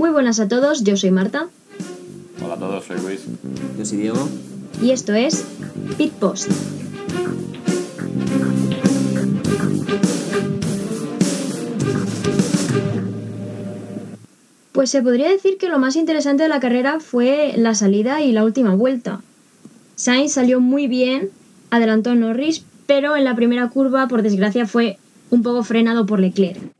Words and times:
Muy 0.00 0.08
buenas 0.08 0.40
a 0.40 0.48
todos, 0.48 0.82
yo 0.82 0.96
soy 0.96 1.10
Marta. 1.10 1.48
Hola 2.42 2.54
a 2.54 2.56
todos, 2.56 2.86
soy 2.86 2.96
Luis. 3.02 3.20
Yo 3.78 3.84
soy 3.84 3.98
Diego. 3.98 4.28
Y 4.82 4.92
esto 4.92 5.12
es 5.12 5.44
Pit 5.98 6.10
Post. 6.14 6.50
Pues 14.72 14.88
se 14.88 15.02
podría 15.02 15.28
decir 15.28 15.58
que 15.58 15.68
lo 15.68 15.78
más 15.78 15.96
interesante 15.96 16.44
de 16.44 16.48
la 16.48 16.60
carrera 16.60 16.98
fue 17.00 17.52
la 17.58 17.74
salida 17.74 18.22
y 18.22 18.32
la 18.32 18.46
última 18.46 18.74
vuelta. 18.74 19.20
Sainz 19.96 20.32
salió 20.32 20.60
muy 20.60 20.86
bien, 20.86 21.28
adelantó 21.70 22.08
a 22.08 22.14
Norris, 22.14 22.64
pero 22.86 23.18
en 23.18 23.24
la 23.24 23.36
primera 23.36 23.68
curva, 23.68 24.08
por 24.08 24.22
desgracia, 24.22 24.66
fue 24.66 24.96
un 25.28 25.42
poco 25.42 25.62
frenado 25.62 26.06
por 26.06 26.20
Leclerc. 26.20 26.79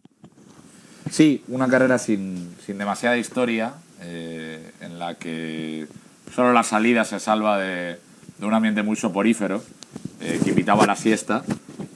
Sí, 1.10 1.42
una 1.48 1.66
carrera 1.66 1.98
sin, 1.98 2.54
sin 2.64 2.78
demasiada 2.78 3.18
historia, 3.18 3.74
eh, 4.00 4.70
en 4.80 5.00
la 5.00 5.16
que 5.16 5.88
solo 6.32 6.52
la 6.52 6.62
salida 6.62 7.04
se 7.04 7.18
salva 7.18 7.58
de, 7.58 7.98
de 8.38 8.46
un 8.46 8.54
ambiente 8.54 8.84
muy 8.84 8.94
soporífero, 8.94 9.60
eh, 10.20 10.40
que 10.42 10.50
invitaba 10.50 10.84
a 10.84 10.86
la 10.86 10.94
siesta, 10.94 11.42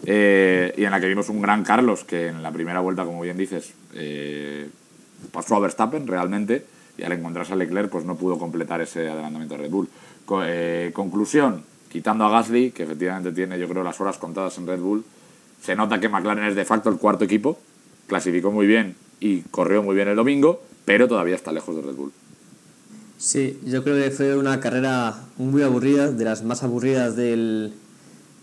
eh, 0.05 0.75
y 0.77 0.85
en 0.85 0.91
la 0.91 0.99
que 0.99 1.07
vimos 1.07 1.29
un 1.29 1.41
gran 1.41 1.63
Carlos, 1.63 2.03
que 2.03 2.27
en 2.27 2.43
la 2.43 2.51
primera 2.51 2.81
vuelta, 2.81 3.05
como 3.05 3.21
bien 3.21 3.37
dices, 3.37 3.75
pasó 5.31 5.55
a 5.55 5.61
Verstappen 5.61 6.09
realmente, 6.09 6.67
y 6.99 7.05
al 7.05 7.13
encontrarse 7.13 7.53
a 7.53 7.57
Leclerc, 7.57 7.91
pues 7.91 8.05
no 8.05 8.17
pudo 8.17 8.37
completar 8.37 8.81
ese 8.81 9.09
adelantamiento 9.09 9.57
de 9.57 9.63
Red 9.63 9.71
Bull. 9.71 9.89
conclusión, 10.93 11.63
quitando 11.89 12.25
a 12.25 12.31
Gasly, 12.31 12.73
que 12.73 12.83
efectivamente 12.83 13.31
tiene, 13.31 13.61
yo 13.61 13.69
creo, 13.69 13.85
las 13.85 14.01
horas 14.01 14.19
contadas 14.19 14.59
en 14.59 14.67
Red 14.67 14.81
Bull, 14.81 15.05
se 15.63 15.77
nota 15.77 16.01
que 16.01 16.09
McLaren 16.09 16.47
es 16.47 16.57
de 16.57 16.65
facto 16.65 16.91
el 16.91 16.97
cuarto 16.97 17.25
equipo, 17.25 17.61
clasificó 18.09 18.51
muy 18.51 18.67
bien 18.67 19.04
y 19.25 19.41
corrió 19.51 19.83
muy 19.83 19.97
bien 19.97 20.09
el 20.09 20.17
domingo, 20.17 20.63
pero 20.85 21.09
todavía 21.09 21.35
está 21.35 21.51
lejos 21.51 21.75
de 21.75 21.81
Red 21.81 21.95
Bull. 21.95 22.13
Sí, 23.17 23.59
yo 23.65 23.83
creo 23.83 23.97
que 23.97 24.11
fue 24.11 24.37
una 24.37 24.61
carrera 24.61 25.19
muy 25.39 25.63
aburrida, 25.63 26.11
de 26.13 26.25
las 26.27 26.45
más 26.45 26.63
aburridas 26.63 27.17
del, 27.17 27.73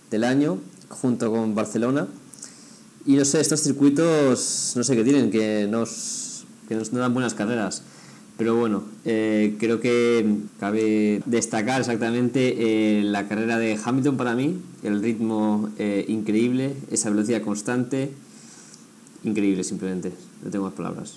del 0.10 0.24
año, 0.24 0.58
junto 0.90 1.32
con 1.32 1.54
Barcelona. 1.54 2.08
Y 3.06 3.14
no 3.14 3.26
sé, 3.26 3.42
estos 3.42 3.62
circuitos, 3.62 4.74
no 4.76 4.84
sé 4.84 4.96
qué 4.96 5.04
tienen, 5.04 5.30
que 5.30 5.68
nos, 5.70 6.46
que 6.68 6.74
nos 6.74 6.92
dan 6.92 7.14
buenas 7.14 7.36
carreras. 7.36 7.84
Pero 8.40 8.56
bueno, 8.56 8.84
eh, 9.06 9.58
creo 9.60 9.80
que 9.80 10.26
cabe 10.60 11.22
destacar 11.28 11.82
exactamente 11.82 12.56
eh, 12.58 13.04
la 13.04 13.28
carrera 13.28 13.60
de 13.60 13.78
Hamilton 13.84 14.18
para 14.18 14.34
mí, 14.34 14.60
el 14.82 15.00
ritmo 15.04 15.70
eh, 15.78 16.06
increíble, 16.08 16.74
esa 16.90 17.12
velocidad 17.12 17.44
constante, 17.44 18.10
increíble 19.24 19.64
simplemente, 19.64 20.12
no 20.44 20.52
tengo 20.52 20.66
más 20.66 20.74
palabras. 20.74 21.16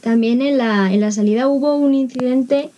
También 0.00 0.42
en 0.42 0.58
la, 0.58 0.92
en 0.92 1.00
la 1.00 1.10
salida 1.10 1.48
hubo 1.48 1.76
un 1.76 1.94
incidente 1.94 2.70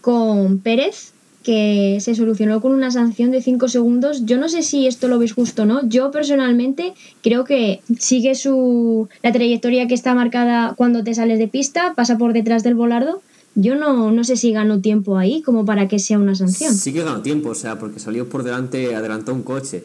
con 0.00 0.58
Pérez 0.58 1.12
que 1.42 1.98
se 2.00 2.14
solucionó 2.14 2.60
con 2.60 2.72
una 2.72 2.90
sanción 2.90 3.30
de 3.30 3.42
5 3.42 3.68
segundos. 3.68 4.24
Yo 4.24 4.38
no 4.38 4.48
sé 4.48 4.62
si 4.62 4.86
esto 4.86 5.08
lo 5.08 5.18
veis 5.18 5.32
justo 5.32 5.62
o 5.62 5.66
no. 5.66 5.86
Yo 5.88 6.10
personalmente 6.10 6.94
creo 7.22 7.44
que 7.44 7.80
sigue 7.98 8.34
su 8.34 9.08
la 9.22 9.32
trayectoria 9.32 9.88
que 9.88 9.94
está 9.94 10.14
marcada 10.14 10.74
cuando 10.76 11.02
te 11.02 11.14
sales 11.14 11.38
de 11.38 11.48
pista, 11.48 11.94
pasa 11.94 12.16
por 12.16 12.32
detrás 12.32 12.62
del 12.62 12.74
volardo. 12.74 13.22
Yo 13.54 13.74
no, 13.74 14.12
no 14.12 14.24
sé 14.24 14.36
si 14.36 14.52
ganó 14.52 14.80
tiempo 14.80 15.18
ahí 15.18 15.42
como 15.42 15.64
para 15.66 15.88
que 15.88 15.98
sea 15.98 16.18
una 16.18 16.34
sanción. 16.34 16.74
Sí 16.74 16.92
que 16.92 17.02
ganó 17.02 17.20
tiempo, 17.20 17.50
o 17.50 17.54
sea, 17.54 17.78
porque 17.78 17.98
salió 17.98 18.28
por 18.28 18.44
delante, 18.44 18.94
adelantó 18.94 19.34
un 19.34 19.42
coche. 19.42 19.84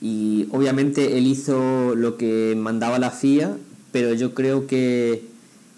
Y 0.00 0.46
obviamente 0.50 1.18
él 1.18 1.26
hizo 1.26 1.94
lo 1.94 2.16
que 2.16 2.54
mandaba 2.56 2.98
la 2.98 3.10
FIA, 3.10 3.56
pero 3.92 4.14
yo 4.14 4.34
creo 4.34 4.66
que 4.66 5.22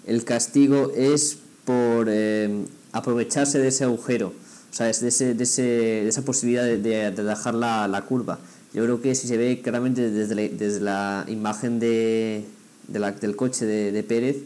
el 0.07 0.25
castigo 0.25 0.93
es 0.97 1.39
por 1.65 2.07
eh, 2.09 2.65
aprovecharse 2.93 3.59
de 3.59 3.69
ese 3.69 3.85
agujero, 3.85 4.29
o 4.29 4.75
sea, 4.75 4.87
de, 4.87 4.93
ese, 4.93 5.35
de, 5.35 5.45
ese, 5.45 5.63
de 5.63 6.09
esa 6.09 6.23
posibilidad 6.23 6.65
de, 6.65 6.79
de, 6.79 7.11
dejar 7.11 7.55
la, 7.55 7.89
la, 7.89 8.03
curva. 8.03 8.39
Yo 8.73 8.85
creo 8.85 9.01
que 9.01 9.15
si 9.15 9.27
se 9.27 9.37
ve 9.37 9.61
claramente 9.63 10.11
desde 10.11 10.35
la, 10.35 10.43
desde 10.43 10.81
la 10.81 11.25
imagen 11.29 11.79
de, 11.79 12.45
la, 12.93 13.13
del 13.13 13.37
coche 13.37 13.67
de, 13.67 14.03
Pérez, 14.03 14.39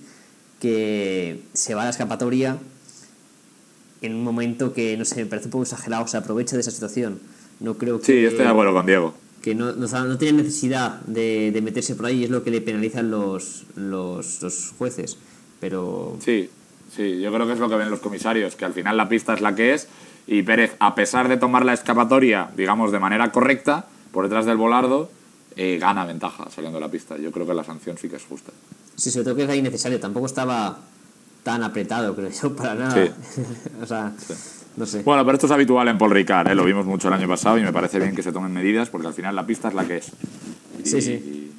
que 0.61 1.43
se 1.53 1.75
va 1.75 1.83
a 1.83 1.85
la 1.85 1.91
escapatoria 1.91 2.59
en 4.01 4.15
un 4.15 4.23
momento 4.23 4.73
que, 4.73 4.97
no 4.97 5.05
sé, 5.05 5.17
me 5.17 5.27
parece 5.27 5.49
un 5.49 5.53
poco 5.53 5.65
exagerado, 5.65 6.07
se 6.07 6.17
aprovecha 6.17 6.57
de 6.57 6.61
esa 6.61 6.71
situación. 6.71 7.19
No 7.61 7.77
creo 7.77 7.99
que... 7.99 8.07
Sí, 8.07 8.25
estoy 8.25 8.45
de 8.45 8.51
acuerdo 8.51 8.73
con 8.73 8.87
Diego. 8.87 9.15
Que 9.49 9.55
no, 9.55 9.73
no, 9.73 9.87
no 9.87 10.19
tiene 10.19 10.43
necesidad 10.43 11.01
de, 11.07 11.51
de, 11.53 11.63
meterse 11.63 11.95
por 11.95 12.05
ahí 12.05 12.19
y 12.19 12.25
es 12.25 12.31
lo 12.31 12.45
que 12.45 12.51
le 12.51 12.61
penalizan 12.61 13.11
los, 13.11 13.65
los, 13.77 14.43
los 14.43 14.75
jueces. 14.77 15.17
Pero... 15.59 16.19
Sí, 16.23 16.51
sí, 16.95 17.19
yo 17.21 17.33
creo 17.33 17.47
que 17.47 17.55
es 17.55 17.59
lo 17.59 17.71
que 17.71 17.77
ven 17.77 17.91
los 17.91 18.01
comisarios, 18.01 18.57
que 18.57 18.67
al 18.67 18.75
final 18.75 18.99
la 18.99 19.09
pista 19.09 19.33
es 19.33 19.41
la 19.41 19.55
que 19.55 19.73
es 19.73 19.89
y 20.27 20.43
Pérez, 20.43 20.77
a 20.81 20.95
pesar 20.95 21.27
de 21.29 21.39
tomar 21.39 21.65
la 21.65 21.73
escapatoria, 21.73 22.51
digamos, 22.55 22.93
de 22.93 22.99
manera 22.99 23.33
correcta, 23.33 23.87
por 24.13 24.25
detrás 24.25 24.45
del 24.45 24.59
volardo, 24.59 25.11
eh, 25.57 25.79
gana 25.81 26.05
ventaja 26.05 26.51
saliendo 26.51 26.79
de 26.79 26.85
la 26.85 26.91
pista. 26.91 27.17
Yo 27.17 27.33
creo 27.33 27.47
que 27.47 27.55
la 27.55 27.65
sanción 27.65 27.97
sí 27.97 28.11
que 28.11 28.17
es 28.17 28.25
justa. 28.27 28.53
Sí, 28.95 29.11
sobre 29.11 29.25
todo 29.25 29.37
que 29.37 29.45
es 29.45 29.49
ahí 29.49 29.63
necesario. 29.63 29.99
Tampoco 29.99 30.27
estaba 30.27 30.81
tan 31.43 31.63
apretado, 31.63 32.15
creo 32.15 32.29
yo, 32.29 32.55
para 32.55 32.75
nada. 32.75 33.07
Sí. 33.07 33.11
o 33.83 33.87
sea, 33.87 34.13
sí. 34.19 34.35
No 34.79 34.87
sé. 34.87 35.03
Bueno, 35.03 35.25
pero 35.25 35.35
esto 35.35 35.47
es 35.47 35.53
habitual 35.53 35.89
en 35.89 35.99
Paul 35.99 36.13
Ricard, 36.13 36.49
¿eh? 36.49 36.55
lo 36.55 36.65
vimos 36.65 36.87
mucho 36.87 37.09
el 37.09 37.15
año 37.15 37.29
pasado 37.29 37.59
y 37.59 37.63
me 37.63 37.73
parece 37.73 37.99
bien 37.99 38.15
que 38.15 38.23
se 38.23 38.33
tomen 38.33 38.53
medidas 38.53 38.89
porque 38.89 39.09
al 39.09 39.15
final 39.15 39.35
la 39.35 39.47
pista 39.47 39.69
es 39.69 39.75
la 39.75 39.87
que 39.87 39.97
es. 39.97 40.13
Y, 40.83 40.89
sí, 40.89 41.01
sí. 41.01 41.51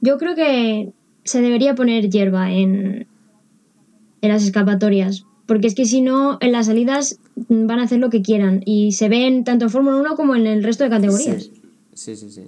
Yo 0.00 0.18
creo 0.18 0.34
que 0.34 0.92
se 1.24 1.40
debería 1.40 1.74
poner 1.74 2.10
hierba 2.10 2.52
en, 2.52 3.06
en 4.20 4.28
las 4.28 4.44
escapatorias, 4.44 5.24
porque 5.46 5.68
es 5.68 5.74
que 5.74 5.84
si 5.84 6.02
no, 6.02 6.38
en 6.40 6.52
las 6.52 6.66
salidas 6.66 7.18
van 7.48 7.78
a 7.78 7.84
hacer 7.84 7.98
lo 7.98 8.10
que 8.10 8.22
quieran 8.22 8.62
y 8.64 8.92
se 8.92 9.08
ven 9.08 9.44
tanto 9.44 9.66
en 9.66 9.70
Fórmula 9.70 9.98
1 9.98 10.16
como 10.16 10.34
en 10.34 10.46
el 10.46 10.62
resto 10.64 10.84
de 10.84 10.90
categorías. 10.90 11.50
Sí, 11.94 12.16
sí, 12.16 12.30
sí. 12.30 12.42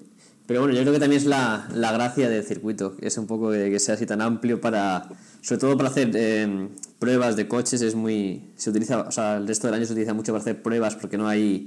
Pero 0.48 0.60
bueno, 0.60 0.74
yo 0.74 0.80
creo 0.80 0.94
que 0.94 0.98
también 0.98 1.20
es 1.20 1.26
la, 1.26 1.68
la 1.74 1.92
gracia 1.92 2.30
del 2.30 2.42
circuito, 2.42 2.96
es 3.02 3.18
un 3.18 3.26
poco 3.26 3.50
que, 3.50 3.70
que, 3.70 3.78
sea 3.78 3.96
así 3.96 4.06
tan 4.06 4.22
amplio 4.22 4.62
para, 4.62 5.06
sobre 5.42 5.60
todo 5.60 5.76
para 5.76 5.90
hacer 5.90 6.10
eh, 6.14 6.68
pruebas 6.98 7.36
de 7.36 7.46
coches, 7.46 7.82
es 7.82 7.94
muy, 7.94 8.44
se 8.56 8.70
utiliza, 8.70 9.02
o 9.02 9.12
sea, 9.12 9.36
el 9.36 9.46
resto 9.46 9.66
del 9.66 9.74
año 9.74 9.84
se 9.84 9.92
utiliza 9.92 10.14
mucho 10.14 10.32
para 10.32 10.40
hacer 10.40 10.62
pruebas 10.62 10.96
porque 10.96 11.18
no 11.18 11.28
hay, 11.28 11.66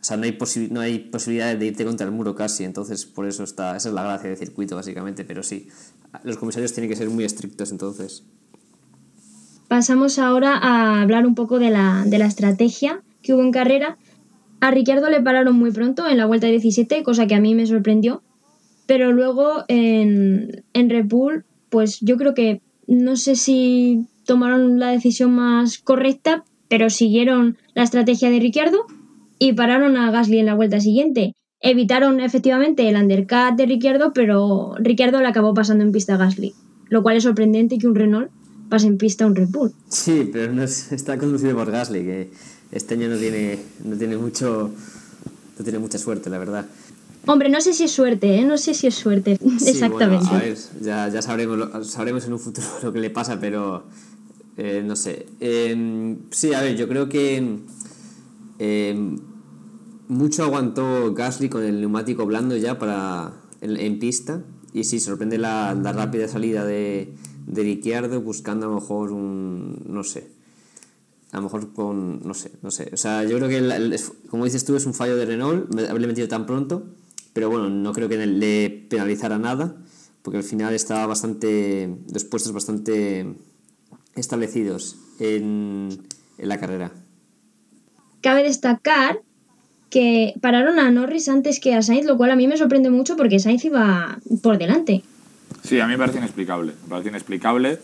o 0.00 0.02
sea, 0.02 0.16
no 0.16 0.24
hay, 0.24 0.32
posi 0.32 0.68
no 0.70 0.80
hay 0.80 0.98
posibilidad 0.98 1.54
de 1.54 1.66
irte 1.66 1.84
contra 1.84 2.06
el 2.06 2.12
muro 2.12 2.34
casi, 2.34 2.64
entonces 2.64 3.04
por 3.04 3.26
eso 3.26 3.44
está, 3.44 3.76
esa 3.76 3.90
es 3.90 3.94
la 3.94 4.02
gracia 4.02 4.30
del 4.30 4.38
circuito 4.38 4.76
básicamente, 4.76 5.22
pero 5.26 5.42
sí, 5.42 5.68
los 6.24 6.38
comisarios 6.38 6.72
tienen 6.72 6.88
que 6.88 6.96
ser 6.96 7.10
muy 7.10 7.24
estrictos 7.24 7.70
entonces. 7.70 8.24
Pasamos 9.68 10.18
ahora 10.18 10.56
a 10.56 11.02
hablar 11.02 11.26
un 11.26 11.34
poco 11.34 11.58
de 11.58 11.68
la, 11.68 12.04
de 12.06 12.16
la 12.16 12.24
estrategia 12.24 13.02
que 13.20 13.34
hubo 13.34 13.42
en 13.42 13.52
carrera. 13.52 13.98
A 14.60 14.70
Ricciardo 14.70 15.08
le 15.08 15.22
pararon 15.22 15.56
muy 15.56 15.70
pronto 15.70 16.06
en 16.06 16.18
la 16.18 16.26
vuelta 16.26 16.46
17, 16.46 17.02
cosa 17.02 17.26
que 17.26 17.34
a 17.34 17.40
mí 17.40 17.54
me 17.54 17.66
sorprendió. 17.66 18.22
Pero 18.86 19.12
luego 19.12 19.64
en, 19.68 20.64
en 20.72 20.90
Red 20.90 21.06
pues 21.70 22.00
yo 22.00 22.16
creo 22.16 22.34
que 22.34 22.60
no 22.86 23.16
sé 23.16 23.36
si 23.36 24.06
tomaron 24.26 24.78
la 24.78 24.88
decisión 24.90 25.32
más 25.32 25.78
correcta, 25.78 26.44
pero 26.68 26.90
siguieron 26.90 27.56
la 27.74 27.84
estrategia 27.84 28.30
de 28.30 28.40
Ricciardo 28.40 28.86
y 29.38 29.52
pararon 29.54 29.96
a 29.96 30.10
Gasly 30.10 30.38
en 30.38 30.46
la 30.46 30.54
vuelta 30.54 30.80
siguiente. 30.80 31.32
Evitaron 31.60 32.20
efectivamente 32.20 32.88
el 32.88 32.96
undercut 32.96 33.56
de 33.56 33.66
Ricciardo, 33.66 34.12
pero 34.12 34.74
Ricciardo 34.78 35.20
le 35.20 35.28
acabó 35.28 35.54
pasando 35.54 35.84
en 35.84 35.92
pista 35.92 36.14
a 36.14 36.18
Gasly, 36.18 36.54
lo 36.88 37.02
cual 37.02 37.16
es 37.16 37.22
sorprendente 37.22 37.78
que 37.78 37.86
un 37.86 37.94
Renault 37.94 38.30
pase 38.68 38.86
en 38.86 38.98
pista 38.98 39.26
un 39.26 39.36
Red. 39.36 39.48
Sí, 39.88 40.30
pero 40.32 40.52
no 40.52 40.62
es, 40.62 40.92
está 40.92 41.18
conducido 41.18 41.56
por 41.56 41.70
Gasly, 41.70 42.02
que 42.02 42.30
este 42.72 42.94
año 42.94 43.08
no 43.08 43.16
tiene, 43.16 43.58
no 43.84 43.96
tiene 43.96 44.16
mucho 44.16 44.70
no 45.58 45.64
tiene 45.64 45.78
mucha 45.78 45.98
suerte, 45.98 46.30
la 46.30 46.38
verdad. 46.38 46.66
Hombre, 47.26 47.50
no 47.50 47.60
sé 47.60 47.74
si 47.74 47.84
es 47.84 47.90
suerte, 47.90 48.36
¿eh? 48.36 48.44
No 48.44 48.56
sé 48.56 48.72
si 48.72 48.86
es 48.86 48.94
suerte, 48.94 49.38
sí, 49.58 49.68
exactamente. 49.68 50.24
Bueno, 50.24 50.38
a 50.38 50.42
ver, 50.42 50.56
ya, 50.80 51.08
ya 51.08 51.20
sabremos, 51.20 51.58
lo, 51.58 51.84
sabremos 51.84 52.24
en 52.26 52.32
un 52.32 52.38
futuro 52.38 52.66
lo 52.82 52.92
que 52.92 53.00
le 53.00 53.10
pasa, 53.10 53.38
pero 53.38 53.84
eh, 54.56 54.82
no 54.84 54.96
sé. 54.96 55.26
Eh, 55.40 56.16
sí, 56.30 56.54
a 56.54 56.62
ver, 56.62 56.76
yo 56.76 56.88
creo 56.88 57.08
que 57.08 57.58
eh, 58.58 59.16
mucho 60.08 60.44
aguantó 60.44 61.12
Gasly 61.12 61.48
con 61.48 61.62
el 61.62 61.80
neumático 61.80 62.24
blando 62.26 62.56
ya 62.56 62.78
para 62.78 63.32
en, 63.60 63.76
en 63.76 63.98
pista 63.98 64.42
y 64.72 64.84
sí, 64.84 65.00
sorprende 65.00 65.38
la, 65.38 65.74
la 65.74 65.92
rápida 65.92 66.28
salida 66.28 66.64
de, 66.64 67.12
de 67.46 67.62
Ricciardo 67.62 68.20
buscando 68.20 68.66
a 68.66 68.68
lo 68.70 68.76
mejor 68.76 69.12
un, 69.12 69.82
no 69.86 70.04
sé, 70.04 70.28
a 71.32 71.36
lo 71.36 71.42
mejor 71.42 71.72
con, 71.72 72.20
no 72.26 72.34
sé, 72.34 72.52
no 72.62 72.70
sé. 72.70 72.90
O 72.92 72.96
sea, 72.96 73.24
yo 73.24 73.36
creo 73.36 73.48
que, 73.48 73.58
el, 73.58 73.70
el, 73.70 74.00
como 74.28 74.44
dices 74.44 74.64
tú, 74.64 74.76
es 74.76 74.86
un 74.86 74.94
fallo 74.94 75.16
de 75.16 75.26
Renault, 75.26 75.72
haberle 75.88 76.06
metido 76.06 76.28
tan 76.28 76.46
pronto, 76.46 76.84
pero 77.32 77.50
bueno, 77.50 77.70
no 77.70 77.92
creo 77.92 78.08
que 78.08 78.24
le 78.26 78.70
penalizara 78.88 79.38
nada, 79.38 79.76
porque 80.22 80.38
al 80.38 80.44
final 80.44 80.74
estaba 80.74 81.06
bastante, 81.06 81.96
los 82.12 82.24
puestos 82.24 82.52
bastante 82.52 83.34
establecidos 84.16 84.96
en, 85.18 85.88
en 86.38 86.48
la 86.48 86.58
carrera. 86.58 86.92
Cabe 88.20 88.42
destacar 88.42 89.22
que 89.88 90.34
pararon 90.40 90.78
a 90.78 90.90
Norris 90.90 91.28
antes 91.28 91.60
que 91.60 91.74
a 91.74 91.82
Sainz, 91.82 92.06
lo 92.06 92.16
cual 92.16 92.30
a 92.30 92.36
mí 92.36 92.46
me 92.46 92.56
sorprende 92.56 92.90
mucho 92.90 93.16
porque 93.16 93.38
Sainz 93.38 93.64
iba 93.64 94.18
por 94.42 94.58
delante. 94.58 95.02
Sí, 95.62 95.80
a 95.80 95.86
mí 95.86 95.92
me 95.92 95.98
parece 95.98 96.18
inexplicable. 96.18 96.72
Me 96.84 96.88
parece 96.88 97.08
inexplicable. 97.08 97.78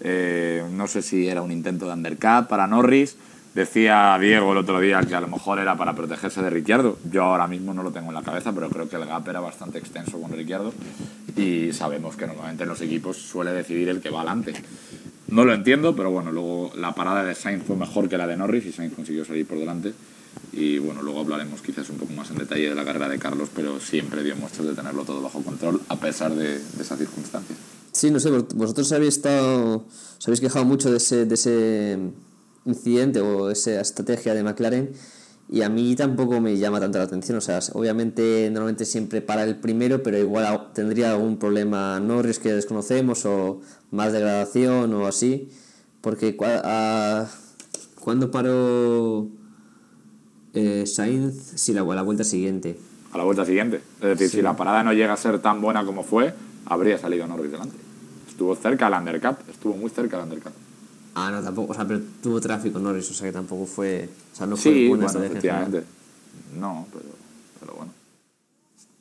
Eh, 0.00 0.64
no 0.72 0.86
sé 0.86 1.02
si 1.02 1.28
era 1.28 1.42
un 1.42 1.50
intento 1.50 1.86
de 1.86 1.92
undercut 1.92 2.48
para 2.48 2.66
Norris. 2.66 3.16
Decía 3.54 4.16
Diego 4.20 4.52
el 4.52 4.58
otro 4.58 4.78
día 4.78 5.00
que 5.00 5.14
a 5.14 5.20
lo 5.20 5.26
mejor 5.26 5.58
era 5.58 5.76
para 5.76 5.94
protegerse 5.94 6.42
de 6.42 6.50
Ricciardo. 6.50 6.98
Yo 7.10 7.24
ahora 7.24 7.48
mismo 7.48 7.74
no 7.74 7.82
lo 7.82 7.90
tengo 7.90 8.08
en 8.08 8.14
la 8.14 8.22
cabeza, 8.22 8.52
pero 8.52 8.68
creo 8.68 8.88
que 8.88 8.96
el 8.96 9.06
gap 9.06 9.26
era 9.26 9.40
bastante 9.40 9.78
extenso 9.78 10.20
con 10.20 10.30
Ricciardo. 10.30 10.72
Y 11.36 11.72
sabemos 11.72 12.16
que 12.16 12.26
normalmente 12.26 12.62
en 12.62 12.68
los 12.68 12.80
equipos 12.80 13.16
suele 13.16 13.52
decidir 13.52 13.88
el 13.88 14.00
que 14.00 14.10
va 14.10 14.20
adelante. 14.20 14.54
No 15.28 15.44
lo 15.44 15.52
entiendo, 15.52 15.96
pero 15.96 16.10
bueno, 16.10 16.30
luego 16.30 16.72
la 16.76 16.94
parada 16.94 17.24
de 17.24 17.34
Sainz 17.34 17.64
fue 17.64 17.76
mejor 17.76 18.08
que 18.08 18.16
la 18.16 18.26
de 18.26 18.36
Norris 18.36 18.66
y 18.66 18.72
Sainz 18.72 18.94
consiguió 18.94 19.24
salir 19.24 19.46
por 19.46 19.58
delante. 19.58 19.92
Y 20.52 20.78
bueno, 20.78 21.02
luego 21.02 21.20
hablaremos 21.20 21.60
quizás 21.60 21.90
un 21.90 21.98
poco 21.98 22.12
más 22.12 22.30
en 22.30 22.38
detalle 22.38 22.68
de 22.68 22.74
la 22.74 22.84
carrera 22.84 23.08
de 23.08 23.18
Carlos, 23.18 23.48
pero 23.54 23.80
siempre 23.80 24.22
dio 24.22 24.36
muestras 24.36 24.68
de 24.68 24.74
tenerlo 24.74 25.04
todo 25.04 25.20
bajo 25.20 25.42
control 25.42 25.80
a 25.88 25.96
pesar 25.96 26.32
de, 26.32 26.58
de 26.58 26.82
esa 26.82 26.96
circunstancia. 26.96 27.56
Sí, 27.98 28.12
no 28.12 28.20
sé, 28.20 28.30
vosotros 28.30 28.92
habéis 28.92 29.16
estado, 29.16 29.84
os 30.18 30.28
habéis 30.28 30.40
quejado 30.40 30.64
mucho 30.64 30.88
de 30.88 30.98
ese, 30.98 31.26
de 31.26 31.34
ese 31.34 31.98
incidente 32.64 33.20
o 33.20 33.50
esa 33.50 33.80
estrategia 33.80 34.34
de 34.34 34.44
McLaren 34.44 34.92
y 35.50 35.62
a 35.62 35.68
mí 35.68 35.96
tampoco 35.96 36.40
me 36.40 36.56
llama 36.56 36.78
tanto 36.78 36.98
la 36.98 37.04
atención. 37.04 37.38
O 37.38 37.40
sea, 37.40 37.58
obviamente 37.72 38.50
normalmente 38.52 38.84
siempre 38.84 39.20
para 39.20 39.42
el 39.42 39.56
primero, 39.56 40.00
pero 40.04 40.16
igual 40.16 40.70
tendría 40.74 41.10
algún 41.10 41.38
problema 41.38 41.98
Norris 41.98 42.38
que 42.38 42.52
desconocemos 42.52 43.26
o 43.26 43.62
más 43.90 44.12
degradación 44.12 44.94
o 44.94 45.08
así. 45.08 45.48
Porque 46.00 46.36
cuando 47.96 48.30
paró 48.30 49.26
eh, 50.54 50.86
Sainz? 50.86 51.34
Sí, 51.56 51.72
la, 51.72 51.82
la 51.82 52.02
vuelta 52.02 52.22
siguiente. 52.22 52.78
A 53.12 53.18
la 53.18 53.24
vuelta 53.24 53.44
siguiente. 53.44 53.80
Es 54.00 54.08
decir, 54.10 54.28
si 54.28 54.40
la 54.40 54.56
parada 54.56 54.84
no 54.84 54.92
llega 54.92 55.14
a 55.14 55.16
ser 55.16 55.40
tan 55.40 55.60
buena 55.60 55.84
como 55.84 56.04
fue, 56.04 56.32
habría 56.64 56.96
salido 56.96 57.26
Norris 57.26 57.50
delante. 57.50 57.87
Estuvo 58.38 58.54
cerca 58.54 58.86
al 58.86 58.92
undercut, 58.92 59.36
estuvo 59.50 59.74
muy 59.74 59.90
cerca 59.90 60.16
al 60.16 60.22
undercut. 60.22 60.52
Ah, 61.16 61.32
no, 61.32 61.42
tampoco, 61.42 61.72
o 61.72 61.74
sea, 61.74 61.84
pero 61.84 62.00
tuvo 62.22 62.40
tráfico 62.40 62.78
Norris, 62.78 63.10
o 63.10 63.14
sea 63.14 63.26
que 63.26 63.32
tampoco 63.32 63.66
fue, 63.66 64.08
o 64.32 64.36
sea, 64.36 64.46
no 64.46 64.56
fue 64.56 64.72
sí, 64.72 64.86
buena 64.86 65.06
bueno, 65.06 65.24
efectivamente. 65.24 65.82
No, 66.56 66.86
pero, 66.92 67.04
pero, 67.58 67.74
bueno. 67.74 67.92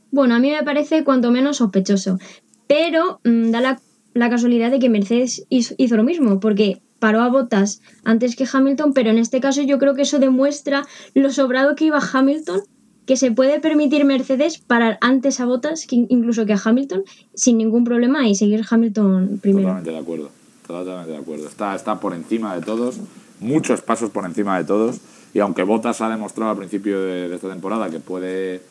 Bueno, 0.09 0.33
a 0.33 0.39
mí 0.39 0.49
me 0.49 0.63
parece 0.63 1.03
cuanto 1.03 1.29
menos 1.29 1.57
sospechoso, 1.57 2.17
pero 2.65 3.19
mmm, 3.25 3.51
da 3.51 3.61
la, 3.61 3.79
la, 4.15 4.29
casualidad 4.31 4.71
de 4.71 4.79
que 4.79 4.89
Mercedes 4.89 5.45
hizo, 5.49 5.75
hizo 5.77 5.95
lo 5.97 6.03
mismo, 6.03 6.39
porque 6.39 6.81
paró 6.97 7.21
a 7.21 7.29
Bottas 7.29 7.83
antes 8.03 8.35
que 8.35 8.47
Hamilton, 8.51 8.93
pero 8.93 9.11
en 9.11 9.19
este 9.19 9.39
caso 9.39 9.61
yo 9.61 9.77
creo 9.77 9.93
que 9.93 10.01
eso 10.01 10.17
demuestra 10.17 10.87
lo 11.13 11.29
sobrado 11.29 11.75
que 11.75 11.85
iba 11.85 11.99
Hamilton, 11.99 12.61
que 13.07 13.15
se 13.15 13.31
puede 13.31 13.59
permitir 13.59 14.05
Mercedes 14.05 14.59
parar 14.59 14.97
antes 15.01 15.39
a 15.39 15.45
Bottas 15.45 15.87
incluso 15.89 16.45
que 16.45 16.53
a 16.53 16.61
Hamilton 16.63 17.03
sin 17.33 17.57
ningún 17.57 17.85
problema 17.85 18.27
y 18.27 18.35
seguir 18.35 18.63
Hamilton 18.69 19.39
primero. 19.41 19.69
Totalmente 19.69 19.91
de 19.91 19.97
acuerdo. 19.97 20.29
Totalmente 20.67 21.11
de 21.11 21.17
acuerdo. 21.17 21.47
Está, 21.47 21.73
está 21.73 21.99
por 22.01 22.13
encima 22.13 22.53
de 22.53 22.61
todos, 22.61 22.99
muchos 23.39 23.81
pasos 23.81 24.11
por 24.11 24.25
encima 24.25 24.57
de 24.57 24.65
todos. 24.65 24.99
Y 25.33 25.39
aunque 25.39 25.63
Bottas 25.63 26.01
ha 26.01 26.09
demostrado 26.09 26.51
al 26.51 26.57
principio 26.57 26.99
de, 27.01 27.33
esta 27.33 27.49
temporada 27.49 27.89
que 27.89 27.99
puede 27.99 28.61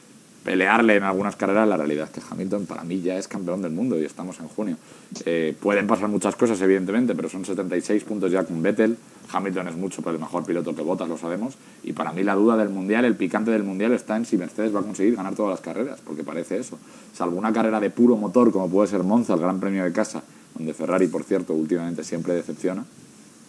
pelearle 0.47 0.95
en 0.95 1.03
algunas 1.03 1.35
carreras, 1.35 1.67
la 1.67 1.77
realidad 1.77 2.05
es 2.05 2.11
que 2.13 2.21
Hamilton 2.31 2.67
para 2.67 2.85
mí 2.85 3.03
ya 3.03 3.19
es 3.19 3.27
campeón 3.27 3.63
del 3.63 3.73
mundo 3.73 3.99
y 3.99 4.05
estamos 4.05 4.39
en 4.39 4.47
junio. 4.47 4.77
Eh, 5.25 5.57
pueden 5.61 5.89
pasar 5.89 6.09
muchas 6.09 6.37
cosas, 6.37 6.61
evidentemente, 6.61 7.17
pero 7.17 7.29
son 7.29 7.45
76 7.45 8.05
puntos 8.05 8.31
ya 8.31 8.45
con 8.45 8.63
Vettel. 8.63 8.97
Hamilton 9.33 9.67
es 9.67 9.77
mucho 9.77 10.03
pero 10.03 10.15
el 10.15 10.21
mejor 10.21 10.45
piloto 10.45 10.73
que 10.77 10.83
Bottas, 10.83 11.09
lo 11.09 11.19
sabemos. 11.19 11.57
Y 11.83 11.95
para 11.95 12.13
mí 12.13 12.23
la 12.23 12.37
duda 12.37 12.57
del 12.57 12.69
Mundial, 12.69 13.05
el 13.05 13.17
picante 13.17 13.51
del 13.51 13.65
Mundial 13.65 13.93
está 13.93 14.17
en 14.17 14.25
si 14.25 14.39
Mercedes 14.39 14.73
va 14.73 14.79
a 14.79 14.83
conseguir 14.85 15.17
ganar 15.17 15.35
todas 15.35 15.51
las 15.51 15.61
carreras, 15.61 16.01
porque 16.07 16.23
parece 16.23 16.59
eso. 16.59 16.79
Salvo 17.13 17.37
una 17.37 17.53
carrera 17.53 17.81
de 17.81 17.91
puro 17.91 18.17
motor, 18.17 18.53
como 18.53 18.71
puede 18.71 18.87
ser 18.87 19.03
Monza, 19.03 19.35
el 19.35 19.41
Gran 19.41 19.59
Premio 19.59 19.83
de 19.83 19.91
Casa, 19.91 20.23
donde 20.55 20.75
Ferrari, 20.75 21.09
por 21.09 21.25
cierto, 21.25 21.55
últimamente 21.55 22.05
siempre 22.05 22.35
decepciona, 22.35 22.85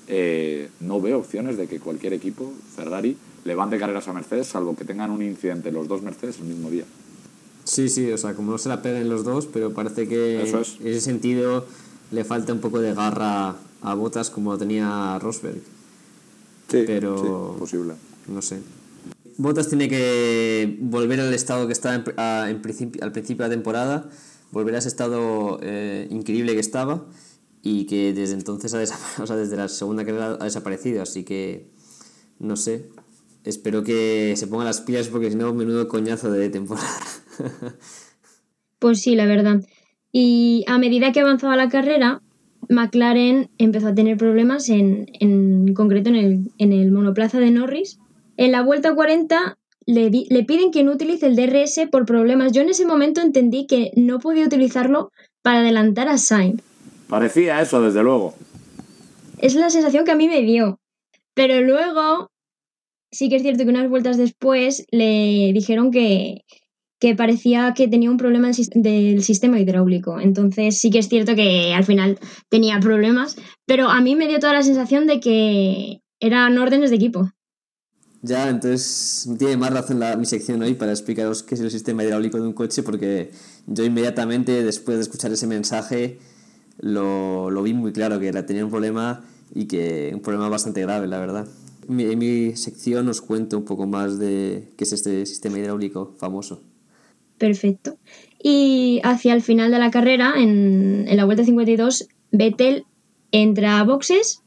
eh, 0.07 0.71
no 0.79 1.00
veo 1.00 1.19
opciones 1.19 1.57
de 1.57 1.67
que 1.67 1.79
cualquier 1.79 2.13
equipo, 2.13 2.51
Ferrari, 2.75 3.15
levante 3.45 3.78
carreras 3.78 4.07
a 4.07 4.13
Mercedes, 4.13 4.48
salvo 4.48 4.75
que 4.75 4.86
tengan 4.86 5.12
un 5.12 5.22
incidente 5.22 5.72
los 5.72 5.88
dos 5.88 6.01
Mercedes 6.01 6.39
el 6.39 6.45
mismo 6.45 6.69
día. 6.69 6.86
Sí, 7.63 7.89
sí, 7.89 8.12
o 8.12 8.18
sea, 8.18 8.34
como 8.34 8.51
no 8.51 8.57
se 8.57 8.69
la 8.69 8.81
peguen 8.81 9.10
los 9.10 9.24
dos, 9.24 9.45
pero 9.45 9.74
parece 9.74 10.07
que 10.07 10.42
Eso 10.42 10.62
es. 10.62 10.78
en 10.80 10.88
ese 10.88 11.01
sentido 11.01 11.66
le 12.12 12.24
falta 12.24 12.54
un 12.54 12.60
poco 12.60 12.80
de 12.80 12.94
garra 12.94 13.56
a 13.81 13.94
Botas 13.94 14.30
como 14.30 14.57
tenía 14.57 15.19
Rosberg. 15.19 15.62
Sí, 16.69 16.84
pero 16.86 17.18
sí, 17.54 17.60
posible. 17.60 17.94
No 18.28 18.42
sé. 18.42 18.60
Botas 19.38 19.69
tiene 19.69 19.88
que 19.88 20.78
volver 20.80 21.19
al 21.19 21.34
estado 21.34 21.68
que 21.68 21.74
estaba 21.74 21.95
en, 21.95 22.04
a, 22.18 22.50
en 22.50 22.62
principio, 22.62 23.04
al 23.04 23.12
principio 23.12 23.44
de 23.44 23.50
la 23.50 23.56
temporada, 23.56 24.10
volver 24.51 24.75
a 24.75 24.80
ese 24.80 24.88
estado 24.88 25.60
eh, 25.62 26.07
increíble 26.10 26.54
que 26.54 26.60
estaba 26.60 27.06
y 27.62 27.86
que 27.86 28.13
desde 28.13 28.34
entonces, 28.34 28.74
ha 28.74 28.81
o 29.24 29.28
sea, 29.28 29.36
desde 29.36 29.56
la 29.57 29.68
segunda 29.68 30.06
carrera 30.06 30.38
ha 30.39 30.44
desaparecido, 30.44 31.01
así 31.01 31.24
que 31.24 31.68
no 32.39 32.56
sé. 32.56 32.89
Espero 33.47 33.81
que 33.81 34.33
se 34.35 34.45
pongan 34.47 34.65
las 34.65 34.81
pilas 34.81 35.07
porque 35.07 35.31
si 35.31 35.38
no, 35.38 35.53
menudo 35.53 35.88
coñazo 35.88 36.31
de 36.31 36.49
temporada. 36.49 36.88
Pues 38.79 39.01
sí, 39.01 39.15
la 39.15 39.25
verdad. 39.25 39.63
Y 40.11 40.63
a 40.67 40.77
medida 40.77 41.11
que 41.11 41.21
avanzaba 41.21 41.55
la 41.55 41.67
carrera, 41.67 42.21
McLaren 42.69 43.49
empezó 43.57 43.88
a 43.88 43.95
tener 43.95 44.17
problemas, 44.17 44.69
en, 44.69 45.07
en 45.19 45.73
concreto 45.73 46.09
en 46.09 46.15
el, 46.15 46.51
en 46.59 46.73
el, 46.73 46.91
monoplaza 46.91 47.39
de 47.39 47.49
Norris. 47.49 47.97
En 48.35 48.51
la 48.51 48.61
vuelta 48.61 48.94
40 48.94 49.57
le, 49.88 50.11
di, 50.11 50.27
le, 50.29 50.43
piden 50.43 50.69
que 50.69 50.83
no 50.83 50.91
utilice 50.91 51.25
el 51.25 51.35
DRS 51.35 51.88
por 51.89 52.05
problemas. 52.05 52.51
Yo 52.51 52.61
en 52.61 52.69
ese 52.69 52.85
momento 52.85 53.19
entendí 53.19 53.65
que 53.65 53.89
no 53.95 54.19
podía 54.19 54.45
utilizarlo 54.45 55.09
para 55.41 55.61
adelantar 55.61 56.07
a 56.07 56.19
Sainz. 56.19 56.61
Parecía 57.09 57.59
eso, 57.61 57.81
desde 57.81 58.03
luego. 58.03 58.35
Es 59.39 59.55
la 59.55 59.71
sensación 59.71 60.05
que 60.05 60.11
a 60.11 60.15
mí 60.15 60.27
me 60.27 60.43
dio. 60.43 60.79
Pero 61.33 61.61
luego, 61.61 62.29
sí 63.17 63.29
que 63.29 63.37
es 63.37 63.41
cierto 63.41 63.63
que 63.63 63.71
unas 63.71 63.89
vueltas 63.89 64.17
después 64.17 64.85
le 64.91 65.51
dijeron 65.51 65.89
que, 65.89 66.45
que 66.99 67.15
parecía 67.15 67.73
que 67.75 67.87
tenía 67.87 68.11
un 68.11 68.17
problema 68.17 68.51
del 68.75 69.23
sistema 69.23 69.59
hidráulico. 69.59 70.19
Entonces 70.19 70.77
sí 70.77 70.91
que 70.91 70.99
es 70.99 71.09
cierto 71.09 71.33
que 71.33 71.73
al 71.73 71.83
final 71.83 72.19
tenía 72.49 72.79
problemas, 72.79 73.35
pero 73.65 73.89
a 73.89 74.01
mí 74.01 74.15
me 74.15 74.27
dio 74.27 74.37
toda 74.37 74.53
la 74.53 74.61
sensación 74.61 75.07
de 75.07 75.19
que 75.19 76.01
eran 76.19 76.59
órdenes 76.59 76.91
de 76.91 76.97
equipo. 76.97 77.31
Ya, 78.21 78.49
entonces 78.49 79.27
tiene 79.39 79.57
más 79.57 79.73
razón 79.73 79.99
la, 79.99 80.15
mi 80.15 80.27
sección 80.27 80.61
hoy 80.61 80.75
para 80.75 80.91
explicaros 80.91 81.41
qué 81.41 81.55
es 81.55 81.61
el 81.61 81.71
sistema 81.71 82.03
hidráulico 82.03 82.39
de 82.39 82.47
un 82.47 82.53
coche, 82.53 82.83
porque 82.83 83.31
yo 83.65 83.83
inmediatamente 83.83 84.63
después 84.63 84.97
de 84.97 85.01
escuchar 85.01 85.31
ese 85.31 85.47
mensaje 85.47 86.19
lo, 86.79 87.49
lo 87.49 87.63
vi 87.63 87.73
muy 87.73 87.93
claro, 87.93 88.19
que 88.19 88.31
tenía 88.43 88.63
un 88.63 88.69
problema 88.69 89.23
y 89.55 89.65
que 89.65 90.11
un 90.13 90.21
problema 90.21 90.49
bastante 90.49 90.81
grave, 90.81 91.07
la 91.07 91.19
verdad. 91.19 91.47
En 91.89 92.20
mi 92.20 92.56
sección 92.56 93.08
os 93.08 93.22
cuento 93.22 93.58
un 93.58 93.65
poco 93.65 93.88
más 93.88 94.20
de 94.20 94.70
qué 94.77 94.84
es 94.84 94.94
este 94.94 95.25
sistema 95.25 95.60
hidráulico 95.60 96.15
famoso. 96.17 96.62
Perfecto. 97.38 97.98
Y 98.41 99.00
hacia 99.03 99.34
el 99.34 99.41
final 99.41 99.72
de 99.72 99.79
la 99.79 99.91
carrera, 99.91 100.34
en, 100.38 101.06
en, 101.08 101.17
la 101.17 101.25
vuelta 101.25 101.44
52, 101.44 102.08
Vettel 102.32 102.86
entra 103.32 103.79
a 103.79 103.84
boxes 103.84 104.44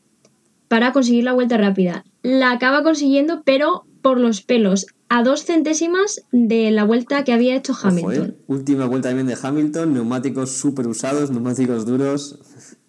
para 0.68 0.92
conseguir 0.92 1.24
la 1.24 1.32
vuelta 1.32 1.56
rápida. 1.56 2.04
La 2.22 2.52
acaba 2.52 2.82
consiguiendo, 2.82 3.42
pero 3.44 3.84
por 4.02 4.18
los 4.18 4.42
pelos, 4.42 4.86
a 5.08 5.22
dos 5.22 5.44
centésimas 5.44 6.22
de 6.32 6.70
la 6.70 6.84
vuelta 6.84 7.24
que 7.24 7.32
había 7.32 7.56
hecho 7.56 7.74
Hamilton. 7.80 8.12
Ojo, 8.12 8.30
¿eh? 8.30 8.34
Última 8.46 8.86
vuelta 8.86 9.08
también 9.08 9.26
de 9.26 9.36
Hamilton, 9.40 9.94
neumáticos 9.94 10.52
súper 10.52 10.86
usados, 10.86 11.30
neumáticos 11.30 11.84
duros. 11.84 12.38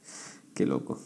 Qué 0.53 0.65
loco. 0.65 0.99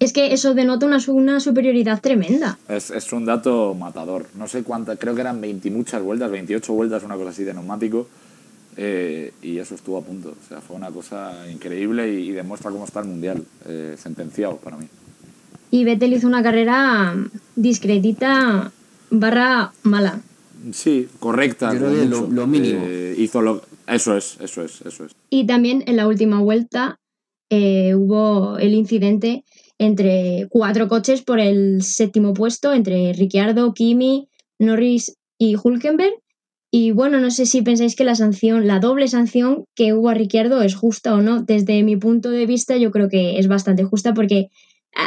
Es 0.00 0.14
que 0.14 0.32
eso 0.32 0.54
denota 0.54 0.86
una, 0.86 0.98
una 1.08 1.40
superioridad 1.40 2.00
tremenda. 2.00 2.58
Es, 2.68 2.90
es, 2.90 3.12
un 3.12 3.26
dato 3.26 3.74
matador. 3.74 4.24
No 4.34 4.48
sé 4.48 4.62
cuántas, 4.62 4.98
creo 4.98 5.14
que 5.14 5.20
eran 5.20 5.42
20 5.42 5.70
muchas 5.70 6.02
vueltas, 6.02 6.30
28 6.30 6.72
vueltas, 6.72 7.02
una 7.02 7.16
cosa 7.16 7.30
así 7.30 7.44
de 7.44 7.52
neumático. 7.52 8.08
Eh, 8.78 9.34
y 9.42 9.58
eso 9.58 9.74
estuvo 9.74 9.98
a 9.98 10.02
punto. 10.02 10.30
O 10.30 10.48
sea, 10.48 10.62
fue 10.62 10.74
una 10.74 10.90
cosa 10.90 11.46
increíble 11.50 12.14
y, 12.14 12.30
y 12.30 12.32
demuestra 12.32 12.70
cómo 12.70 12.86
está 12.86 13.00
el 13.00 13.08
mundial. 13.08 13.44
Eh, 13.66 13.96
sentenciado 13.98 14.56
para 14.56 14.78
mí. 14.78 14.86
Y 15.70 15.84
Vettel 15.84 16.14
hizo 16.14 16.26
una 16.26 16.42
carrera 16.42 17.14
discretita 17.54 18.72
barra 19.10 19.72
mala. 19.82 20.22
Sí, 20.72 21.10
correcta. 21.18 21.74
Yo 21.74 21.78
creo 21.78 22.04
lo, 22.06 22.26
lo, 22.26 22.46
mínimo. 22.46 22.84
Eh, 22.86 23.16
hizo 23.18 23.42
lo, 23.42 23.62
eso 23.86 24.16
es, 24.16 24.38
eso 24.40 24.62
es, 24.64 24.80
eso 24.80 25.04
es. 25.04 25.12
Y 25.28 25.46
también 25.46 25.84
en 25.86 25.96
la 25.96 26.06
última 26.06 26.40
vuelta 26.40 26.98
hubo 27.52 28.58
el 28.58 28.74
incidente 28.74 29.44
entre 29.80 30.46
cuatro 30.50 30.88
coches 30.88 31.22
por 31.22 31.40
el 31.40 31.82
séptimo 31.82 32.34
puesto, 32.34 32.74
entre 32.74 33.14
Ricciardo, 33.14 33.72
Kimi, 33.72 34.28
Norris 34.58 35.16
y 35.38 35.56
Hulkenberg. 35.56 36.12
Y 36.70 36.90
bueno, 36.90 37.18
no 37.18 37.30
sé 37.30 37.46
si 37.46 37.62
pensáis 37.62 37.96
que 37.96 38.04
la 38.04 38.14
sanción, 38.14 38.66
la 38.66 38.78
doble 38.78 39.08
sanción 39.08 39.64
que 39.74 39.94
hubo 39.94 40.10
a 40.10 40.14
Ricciardo 40.14 40.60
es 40.60 40.74
justa 40.74 41.14
o 41.14 41.22
no. 41.22 41.42
Desde 41.42 41.82
mi 41.82 41.96
punto 41.96 42.30
de 42.30 42.44
vista, 42.44 42.76
yo 42.76 42.90
creo 42.90 43.08
que 43.08 43.38
es 43.38 43.48
bastante 43.48 43.84
justa 43.84 44.12
porque 44.12 44.48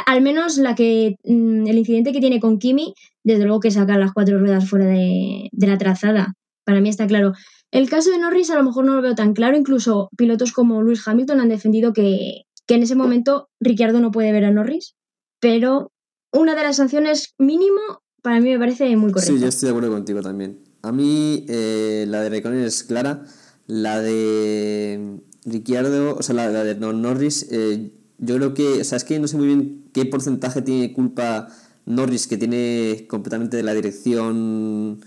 al 0.06 0.22
menos 0.22 0.58
la 0.58 0.74
que 0.74 1.18
el 1.22 1.78
incidente 1.78 2.10
que 2.10 2.20
tiene 2.20 2.40
con 2.40 2.58
Kimi, 2.58 2.94
desde 3.22 3.44
luego 3.44 3.60
que 3.60 3.70
saca 3.70 3.96
las 3.96 4.12
cuatro 4.12 4.40
ruedas 4.40 4.68
fuera 4.68 4.86
de, 4.86 5.50
de 5.52 5.66
la 5.68 5.78
trazada. 5.78 6.34
Para 6.64 6.80
mí 6.80 6.88
está 6.88 7.06
claro. 7.06 7.32
El 7.70 7.88
caso 7.88 8.10
de 8.10 8.18
Norris 8.18 8.50
a 8.50 8.56
lo 8.56 8.64
mejor 8.64 8.86
no 8.86 8.96
lo 8.96 9.02
veo 9.02 9.14
tan 9.14 9.34
claro, 9.34 9.56
incluso 9.56 10.08
pilotos 10.16 10.50
como 10.50 10.82
Lewis 10.82 11.06
Hamilton 11.06 11.40
han 11.40 11.48
defendido 11.48 11.92
que, 11.92 12.42
que 12.66 12.74
en 12.74 12.82
ese 12.82 12.94
momento 12.94 13.48
Ricciardo 13.60 14.00
no 14.00 14.10
puede 14.10 14.32
ver 14.32 14.44
a 14.44 14.50
Norris, 14.50 14.96
pero 15.40 15.92
una 16.32 16.54
de 16.54 16.62
las 16.62 16.76
sanciones 16.76 17.34
mínimo 17.38 17.80
para 18.22 18.40
mí 18.40 18.50
me 18.50 18.58
parece 18.58 18.96
muy 18.96 19.12
correcta. 19.12 19.34
Sí, 19.34 19.40
yo 19.40 19.48
estoy 19.48 19.66
de 19.66 19.70
acuerdo 19.70 19.90
contigo 19.90 20.22
también. 20.22 20.58
A 20.82 20.92
mí 20.92 21.44
eh, 21.48 22.06
la 22.08 22.20
de 22.22 22.30
Raikkonen 22.30 22.64
es 22.64 22.82
clara, 22.82 23.24
la 23.66 24.00
de 24.00 25.20
Ricciardo, 25.44 26.16
o 26.16 26.22
sea, 26.22 26.34
la, 26.34 26.64
de 26.64 26.74
Norris, 26.74 27.46
eh, 27.50 27.92
yo 28.18 28.36
creo 28.36 28.54
que, 28.54 28.80
o 28.80 28.84
sea, 28.84 28.96
es 28.96 29.04
que 29.04 29.18
no 29.18 29.28
sé 29.28 29.36
muy 29.36 29.46
bien 29.46 29.90
qué 29.92 30.06
porcentaje 30.06 30.62
tiene 30.62 30.92
culpa 30.92 31.48
Norris, 31.86 32.26
que 32.26 32.38
tiene 32.38 33.06
completamente 33.08 33.56
de 33.56 33.62
la 33.62 33.74
dirección 33.74 35.00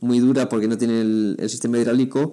muy 0.00 0.18
dura 0.18 0.48
porque 0.48 0.68
no 0.68 0.76
tiene 0.76 1.00
el, 1.00 1.36
sistema 1.48 1.78
hidráulico, 1.78 2.32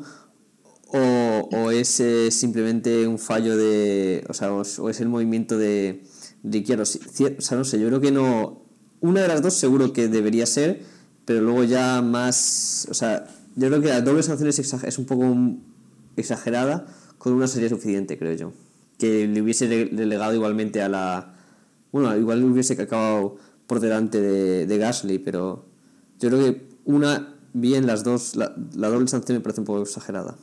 o, 0.94 1.50
o 1.52 1.72
es 1.72 2.00
eh, 2.00 2.30
simplemente 2.30 3.08
un 3.08 3.18
fallo 3.18 3.58
de, 3.58 4.24
o 4.30 4.34
sea, 4.34 4.54
o, 4.54 4.62
es 4.62 5.02
el 5.02 5.10
movimiento 5.10 5.58
de 5.58 6.04
Ricciardo. 6.44 6.84
O 6.84 7.42
sea, 7.42 7.58
no 7.58 7.64
sé, 7.64 7.80
yo 7.80 7.88
creo 7.88 8.00
que 8.00 8.12
no, 8.12 8.62
una 9.02 9.22
de 9.22 9.28
las 9.28 9.42
dos 9.42 9.56
seguro 9.56 9.92
que 9.92 10.08
debería 10.08 10.46
ser, 10.46 10.84
pero 11.26 11.42
luego 11.42 11.64
ya 11.64 12.04
más, 12.04 12.88
o 12.92 12.94
sea, 12.94 13.28
yo 13.56 13.70
creo 13.70 13.82
que 13.82 13.88
la 13.88 14.02
doble 14.02 14.22
sanción 14.22 14.50
es, 14.50 14.98
un 15.00 15.06
poco 15.06 15.36
exagerada, 16.16 16.86
con 17.18 17.34
una 17.34 17.48
sería 17.48 17.70
suficiente, 17.70 18.20
creo 18.20 18.34
yo. 18.34 18.54
Que 19.00 19.28
le 19.28 19.42
hubiese 19.42 19.68
delegado 19.68 20.36
igualmente 20.36 20.84
a 20.84 20.90
la... 20.90 21.34
Bueno, 21.92 22.16
igual 22.16 22.40
le 22.40 22.46
hubiese 22.46 22.80
acabado 22.80 23.38
por 23.66 23.80
delante 23.80 24.22
de, 24.22 24.68
de 24.68 24.78
Gasly, 24.78 25.18
pero 25.20 25.66
yo 26.20 26.30
creo 26.30 26.40
que 26.40 26.68
una, 26.86 27.36
bien 27.54 27.88
las 27.88 28.04
dos, 28.04 28.36
la, 28.36 28.56
la 28.76 28.90
doble 28.90 29.08
sanción 29.08 29.40
me 29.40 29.42
parece 29.42 29.62
un 29.62 29.66
poco 29.66 29.82
exagerada. 29.82 30.38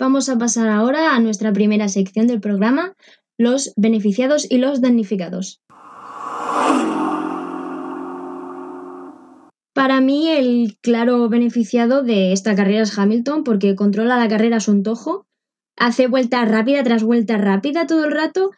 Vamos 0.00 0.30
a 0.30 0.38
pasar 0.38 0.70
ahora 0.70 1.14
a 1.14 1.20
nuestra 1.20 1.52
primera 1.52 1.90
sección 1.90 2.26
del 2.26 2.40
programa, 2.40 2.94
los 3.36 3.74
beneficiados 3.76 4.50
y 4.50 4.56
los 4.56 4.80
damnificados. 4.80 5.60
Para 9.74 10.00
mí 10.00 10.26
el 10.28 10.78
claro 10.80 11.28
beneficiado 11.28 12.02
de 12.02 12.32
esta 12.32 12.54
carrera 12.54 12.80
es 12.80 12.98
Hamilton 12.98 13.44
porque 13.44 13.74
controla 13.74 14.16
la 14.16 14.28
carrera 14.28 14.56
a 14.56 14.60
su 14.60 14.70
antojo, 14.70 15.26
hace 15.76 16.06
vuelta 16.06 16.42
rápida 16.46 16.82
tras 16.82 17.04
vuelta 17.04 17.36
rápida 17.36 17.86
todo 17.86 18.06
el 18.06 18.12
rato 18.12 18.52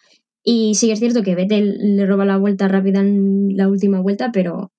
y 0.44 0.76
sí 0.76 0.92
es 0.92 1.00
cierto 1.00 1.25
que 1.25 1.34
Vettel 1.34 1.96
le 1.96 2.06
roba 2.06 2.25
la 2.25 2.38
vuelta 2.38 2.68
rápida 2.68 3.00
en 3.00 3.56
la 3.56 3.68
última 3.68 4.00
vuelta, 4.00 4.30
pero 4.32 4.70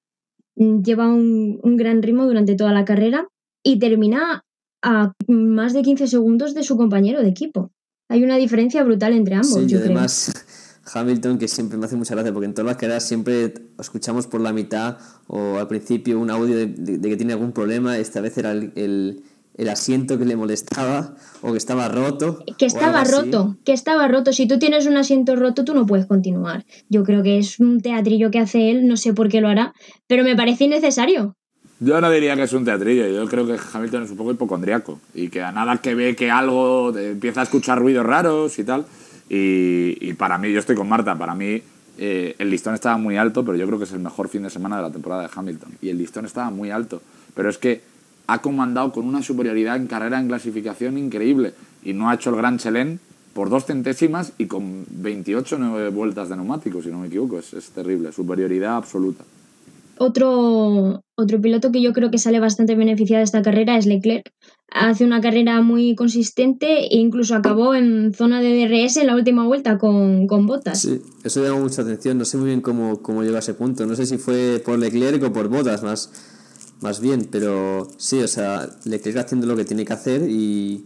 lleva 0.56 1.10
un, 1.10 1.60
gran 1.76 2.02
ritmo 2.02 2.26
durante 2.26 2.56
toda 2.56 2.72
la 2.72 2.86
carrera 2.86 3.28
y 3.64 3.80
termina 3.80 4.46
a 4.84 5.14
más 5.28 5.74
de 5.74 5.82
15 5.82 6.08
segundos 6.08 6.54
de 6.54 6.64
su 6.64 6.78
compañero 6.78 7.22
de 7.22 7.30
equipo. 7.30 7.72
Hay 8.10 8.24
una 8.24 8.36
diferencia 8.38 8.84
brutal 8.84 9.14
entre 9.14 9.36
ambos. 9.36 9.62
Sí, 9.62 9.68
yo 9.68 9.80
además 9.80 10.32
Hamilton, 10.92 11.38
que 11.38 11.48
siempre 11.48 11.78
me 11.78 11.86
hace 11.86 11.96
mucha 11.96 12.14
gracia, 12.14 12.34
porque 12.34 12.46
en 12.46 12.54
todas 12.54 12.68
las 12.68 12.78
carreras 12.78 13.04
siempre 13.04 13.54
escuchamos 13.80 14.28
por 14.28 14.42
la 14.42 14.54
mitad 14.54 14.98
o 15.28 15.58
al 15.58 15.68
principio 15.68 16.20
un 16.20 16.30
audio 16.30 16.56
de, 16.56 17.00
que 17.02 17.18
tiene 17.18 17.34
algún 17.34 17.54
problema. 17.54 17.98
Esta 17.98 18.22
vez 18.22 18.38
era 18.38 18.52
el, 18.52 19.24
asiento 19.70 20.18
que 20.18 20.26
le 20.26 20.36
molestaba 20.36 21.16
o 21.42 21.52
que 21.52 21.58
estaba 21.58 21.88
roto. 21.88 22.44
Que 22.58 22.66
estaba 22.66 23.04
roto, 23.06 23.58
que 23.64 23.72
estaba 23.72 24.08
roto. 24.08 24.34
Si 24.34 24.48
tú 24.48 24.60
tienes 24.60 24.86
un 24.86 24.98
asiento 24.98 25.36
roto, 25.36 25.64
tú 25.64 25.74
no 25.74 25.86
puedes 25.86 26.06
continuar. 26.06 26.66
Yo 26.90 27.04
creo 27.04 27.24
que 27.24 27.38
es 27.38 27.60
un 27.60 27.80
teatrillo 27.80 28.30
que 28.32 28.40
hace 28.40 28.70
él, 28.70 28.88
no 28.88 28.98
sé 28.98 29.14
por 29.14 29.30
qué 29.30 29.40
lo 29.40 29.48
hará, 29.48 29.74
pero 30.08 30.24
me 30.24 30.36
parece 30.36 30.66
innecesario. 30.66 31.38
Yo 31.84 32.00
no 32.00 32.10
diría 32.10 32.38
que 32.38 32.44
es 32.44 32.54
un 32.54 32.64
teatrillo, 32.64 33.08
yo 33.08 33.28
creo 33.28 33.46
que 33.46 33.58
Hamilton 33.74 34.04
es 34.04 34.12
un 34.12 34.16
poco 34.16 34.32
hipocondriaco 34.32 35.02
y 35.14 35.28
que 35.28 35.42
a 35.42 35.52
nada 35.52 35.78
que 35.78 35.96
ve 35.96 36.16
que 36.16 36.32
algo 36.32 36.98
empieza 36.98 37.42
a 37.42 37.44
escuchar 37.44 37.78
ruidos 37.80 38.06
raros 38.06 38.58
y 38.58 38.64
tal, 38.64 38.86
y, 39.28 40.14
para 40.14 40.38
mí, 40.38 40.54
yo 40.54 40.60
estoy 40.60 40.78
con 40.78 40.88
Marta, 40.88 41.18
para 41.18 41.36
mí 41.36 41.62
eh, 41.98 42.36
el 42.38 42.50
listón 42.50 42.74
estaba 42.74 42.98
muy 42.98 43.18
alto, 43.18 43.44
pero 43.44 43.58
yo 43.58 43.66
creo 43.68 43.80
que 43.80 43.84
es 43.84 43.92
el 43.92 44.00
mejor 44.00 44.30
fin 44.30 44.44
de 44.44 44.50
semana 44.50 44.78
de 44.78 44.84
la 44.84 44.92
temporada 44.92 45.24
de 45.24 45.30
Hamilton. 45.36 45.72
Y 45.82 45.90
el 45.90 45.98
listón 45.98 46.26
estaba 46.26 46.50
muy 46.52 46.72
alto, 46.72 47.02
pero 47.36 47.50
es 47.50 47.58
que 47.58 47.82
ha 48.28 48.42
comandado 48.42 48.94
con 48.94 49.06
una 49.06 49.22
superioridad 49.22 49.76
en 49.76 49.88
carrera 49.88 50.22
en 50.22 50.30
clasificación 50.30 50.98
increíble 50.98 51.54
y 51.84 51.92
no 51.92 52.10
ha 52.10 52.14
hecho 52.14 52.30
el 52.30 52.38
Gran 52.38 52.60
Chelén 52.60 53.02
por 53.34 53.50
dos 53.50 53.66
centésimas 53.66 54.32
y 54.38 54.46
con 54.46 54.86
28 54.90 55.58
nueve 55.60 55.90
vueltas 55.90 56.30
de 56.30 56.38
neumáticos, 56.38 56.86
si 56.86 56.92
no 56.92 57.00
me 57.00 57.08
equivoco. 57.08 57.40
Es, 57.40 57.54
es 57.54 57.72
terrible, 57.72 58.14
superioridad 58.14 58.78
absoluta. 58.78 59.26
Otro, 59.98 61.04
otro 61.16 61.42
piloto 61.42 61.72
que 61.72 61.82
yo 61.82 61.94
creo 61.94 62.10
que 62.10 62.18
sale 62.18 62.40
bastante 62.40 62.76
beneficiado 62.76 63.20
de 63.20 63.26
esta 63.26 63.42
carrera 63.42 63.78
es 63.78 63.86
Leclerc. 63.86 64.32
Hace 64.72 65.06
una 65.06 65.22
carrera 65.22 65.62
muy 65.62 65.96
consistente 65.96 66.88
e 66.88 66.98
incluso 66.98 67.36
acabó 67.36 67.76
en 67.76 68.14
zona 68.14 68.42
de 68.42 68.68
DRS 68.68 68.98
en 68.98 69.08
la 69.08 69.16
última 69.16 69.46
vuelta 69.46 69.78
con, 69.78 70.26
con 70.26 70.48
botas. 70.48 70.82
Sí, 70.82 71.02
eso 71.24 71.44
llama 71.44 71.60
mucha 71.60 71.84
atención. 71.84 72.18
No 72.18 72.26
sé 72.26 72.38
muy 72.38 72.48
bien 72.48 72.62
cómo, 72.62 73.02
cómo 73.04 73.22
llegó 73.22 73.36
a 73.36 73.40
ese 73.40 73.54
punto. 73.54 73.86
No 73.86 73.96
sé 73.96 74.08
si 74.08 74.18
fue 74.18 74.62
por 74.66 74.80
Leclerc 74.80 75.22
o 75.24 75.32
por 75.32 75.48
botas 75.48 75.84
más, 75.84 76.12
más 76.82 77.00
bien, 77.00 77.28
pero 77.32 77.88
sí, 77.98 78.20
o 78.20 78.28
sea, 78.28 78.68
Leclerc 78.86 79.20
haciendo 79.20 79.46
lo 79.46 79.56
que 79.56 79.66
tiene 79.66 79.86
que 79.86 79.94
hacer 79.94 80.28
y 80.28 80.84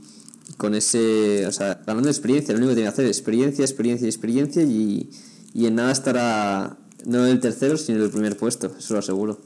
con 0.57 0.75
ese, 0.75 1.47
o 1.47 1.51
sea, 1.53 1.81
ganando 1.85 2.09
experiencia. 2.09 2.53
Lo 2.53 2.57
único 2.57 2.71
que 2.71 2.75
tiene 2.75 2.89
que 2.89 2.93
hacer 2.93 3.05
es 3.05 3.17
experiencia, 3.17 3.63
experiencia, 3.63 4.05
experiencia 4.07 4.63
y, 4.63 5.09
y 5.53 5.65
en 5.65 5.75
nada 5.75 5.93
estará 5.93 6.77
no 7.07 7.25
el 7.25 7.39
tercero, 7.39 7.77
sino 7.77 8.03
el 8.03 8.11
primer 8.11 8.35
puesto, 8.35 8.67
eso 8.77 8.93
lo 8.93 8.99
aseguro. 8.99 9.39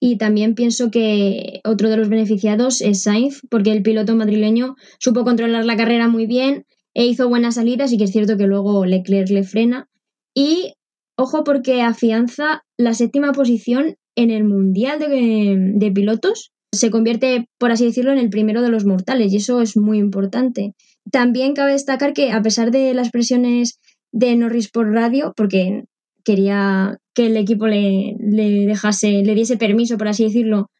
Y 0.00 0.18
también 0.18 0.54
pienso 0.54 0.90
que 0.90 1.60
otro 1.64 1.88
de 1.88 1.96
los 1.96 2.08
beneficiados 2.08 2.80
es 2.82 3.02
Sainz, 3.02 3.40
porque 3.48 3.70
el 3.72 3.82
piloto 3.82 4.16
madrileño 4.16 4.74
supo 4.98 5.24
controlar 5.24 5.64
la 5.64 5.76
carrera 5.76 6.08
muy 6.08 6.26
bien 6.26 6.66
e 6.92 7.06
hizo 7.06 7.28
buenas 7.28 7.54
salidas 7.54 7.92
y 7.92 7.98
que 7.98 8.04
es 8.04 8.10
cierto 8.10 8.36
que 8.36 8.46
luego 8.46 8.84
Leclerc 8.84 9.30
le 9.30 9.44
frena. 9.44 9.88
Y 10.34 10.74
ojo 11.16 11.44
porque 11.44 11.82
afianza 11.82 12.64
la 12.76 12.94
séptima 12.94 13.32
posición 13.32 13.94
en 14.16 14.30
el 14.30 14.44
Mundial 14.44 14.98
de, 14.98 15.72
de 15.74 15.92
Pilotos. 15.92 16.52
Se 16.72 16.90
convierte, 16.90 17.46
por 17.58 17.70
así 17.70 17.84
decirlo, 17.84 18.10
en 18.10 18.18
el 18.18 18.30
primero 18.30 18.60
de 18.60 18.70
los 18.70 18.84
mortales 18.84 19.32
y 19.32 19.36
eso 19.36 19.62
es 19.62 19.76
muy 19.76 19.98
importante. 19.98 20.74
También 21.10 21.54
cabe 21.54 21.72
destacar 21.72 22.12
que 22.12 22.32
a 22.32 22.42
pesar 22.42 22.72
de 22.72 22.92
las 22.92 23.10
presiones 23.10 23.78
de 24.10 24.34
Norris 24.34 24.70
por 24.70 24.92
radio, 24.92 25.32
porque 25.36 25.84
quería 26.24 26.98
que 27.14 27.26
el 27.26 27.36
equipo 27.36 27.66
le, 27.66 28.16
dejase, 28.18 29.22
le 29.22 29.34
diese 29.34 29.56
permiso, 29.56 29.96
por 29.96 30.08
así 30.08 30.24
decirlo, 30.24 30.70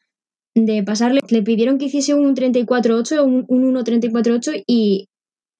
de 0.54 0.82
pasarle. 0.82 1.20
Le 1.28 1.42
pidieron 1.42 1.78
que 1.78 1.86
hiciese 1.86 2.14
un 2.14 2.34
34-8, 2.34 3.24
un, 3.24 3.44
un 3.48 3.74
1-34-8 3.74 4.64
y 4.66 5.08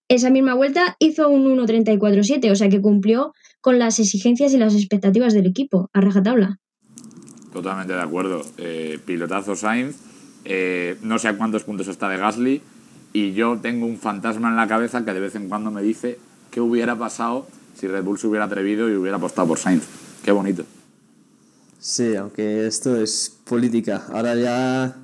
esa 0.08 0.30
misma 0.30 0.54
vuelta 0.54 0.96
hizo 0.98 1.28
un 1.28 1.46
1-34-7, 1.56 2.50
o 2.50 2.56
sea 2.56 2.68
que 2.68 2.80
cumplió 2.80 3.32
con 3.60 3.78
las 3.78 3.98
exigencias 3.98 4.52
y 4.52 4.58
las 4.58 4.74
expectativas 4.74 5.32
del 5.32 5.46
equipo, 5.46 5.88
a 5.92 6.00
rajatabla. 6.00 6.58
Totalmente 7.52 7.94
de 7.94 8.02
acuerdo. 8.02 8.42
Eh, 8.58 8.98
pilotazo 9.06 9.56
Sainz, 9.56 9.96
eh, 10.44 10.96
no 11.02 11.18
sé 11.18 11.28
a 11.28 11.38
cuántos 11.38 11.64
puntos 11.64 11.88
está 11.88 12.08
de 12.08 12.18
Gasly, 12.18 12.60
y 13.12 13.32
yo 13.32 13.58
tengo 13.62 13.86
un 13.86 13.96
fantasma 13.96 14.48
en 14.48 14.56
la 14.56 14.66
cabeza 14.66 15.04
que 15.04 15.14
de 15.14 15.20
vez 15.20 15.36
en 15.36 15.48
cuando 15.48 15.70
me 15.70 15.82
dice 15.82 16.18
qué 16.50 16.60
hubiera 16.60 16.96
pasado 16.96 17.46
si 17.74 17.86
Red 17.86 18.02
Bull 18.02 18.18
se 18.18 18.26
hubiera 18.26 18.46
atrevido 18.46 18.90
y 18.90 18.96
hubiera 18.96 19.16
apostado 19.16 19.48
por 19.48 19.58
Sainz. 19.58 19.84
Qué 20.24 20.32
bonito. 20.32 20.64
Sí, 21.78 22.16
aunque 22.16 22.66
esto 22.66 22.96
es 22.96 23.36
política. 23.44 24.06
Ahora 24.10 24.34
ya 24.34 24.96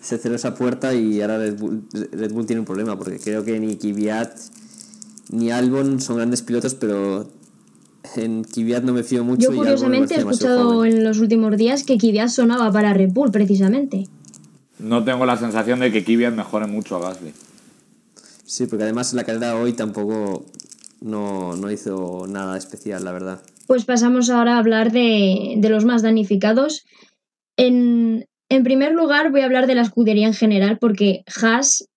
se 0.00 0.16
cerró 0.16 0.34
esa 0.34 0.54
puerta 0.54 0.94
y 0.94 1.20
ahora 1.20 1.36
Red 1.36 1.58
Bull, 1.58 2.46
tiene 2.46 2.60
un 2.60 2.64
problema 2.64 2.98
porque 2.98 3.18
creo 3.18 3.44
que 3.44 3.60
ni 3.60 3.76
Kvyat 3.76 4.34
ni 5.30 5.50
Albon 5.50 6.00
son 6.00 6.16
grandes 6.16 6.40
pilotos, 6.40 6.74
pero 6.74 7.28
en 8.16 8.44
Kvyat 8.44 8.82
no 8.82 8.94
me 8.94 9.02
fío 9.02 9.24
mucho. 9.24 9.50
Yo 9.50 9.56
curiosamente 9.56 10.14
he 10.14 10.18
escuchado 10.18 10.86
en 10.86 11.04
los 11.04 11.18
últimos 11.18 11.54
días 11.58 11.84
que 11.84 11.98
Kvyat 11.98 12.30
sonaba 12.30 12.72
para 12.72 12.94
Red 12.94 13.12
Bull 13.12 13.30
precisamente. 13.30 14.08
No 14.78 15.04
tengo 15.04 15.26
la 15.26 15.36
sensación 15.36 15.80
de 15.80 15.92
que 15.92 16.02
Kvyat 16.02 16.34
mejore 16.34 16.66
mucho 16.66 16.96
a 16.96 17.00
Gasly. 17.00 17.34
Sí, 18.46 18.66
porque 18.66 18.84
además 18.84 19.12
la 19.12 19.24
carrera 19.24 19.54
hoy 19.56 19.74
tampoco 19.74 20.46
no, 21.02 21.56
no 21.56 21.70
hizo 21.70 22.26
nada 22.26 22.56
especial, 22.56 23.04
la 23.04 23.12
verdad. 23.12 23.42
Pues 23.66 23.84
pasamos 23.84 24.30
ahora 24.30 24.56
a 24.56 24.58
hablar 24.58 24.92
de, 24.92 25.58
los 25.62 25.84
más 25.84 26.02
damnificados. 26.02 26.84
En, 27.56 28.26
primer 28.64 28.92
lugar, 28.92 29.30
voy 29.30 29.40
a 29.40 29.46
hablar 29.46 29.66
de 29.66 29.74
la 29.74 29.82
escudería 29.82 30.26
en 30.26 30.34
general, 30.34 30.78
porque 30.78 31.22
Haas 31.40 31.88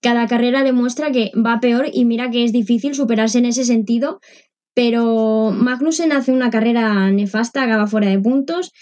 cada 0.00 0.26
carrera 0.26 0.64
demuestra 0.64 1.12
que 1.12 1.30
va 1.34 1.60
peor 1.60 1.86
y 1.92 2.04
mira 2.04 2.30
que 2.30 2.44
es 2.44 2.52
difícil 2.52 2.94
superarse 2.94 3.38
en 3.38 3.46
ese 3.46 3.64
sentido, 3.64 4.20
pero 4.74 5.52
Magnussen 5.52 6.12
hace 6.12 6.32
una 6.32 6.50
carrera 6.50 7.10
nefasta, 7.10 7.62
acaba 7.62 7.86
fuera 7.86 8.08
de 8.08 8.18
puntos, 8.18 8.72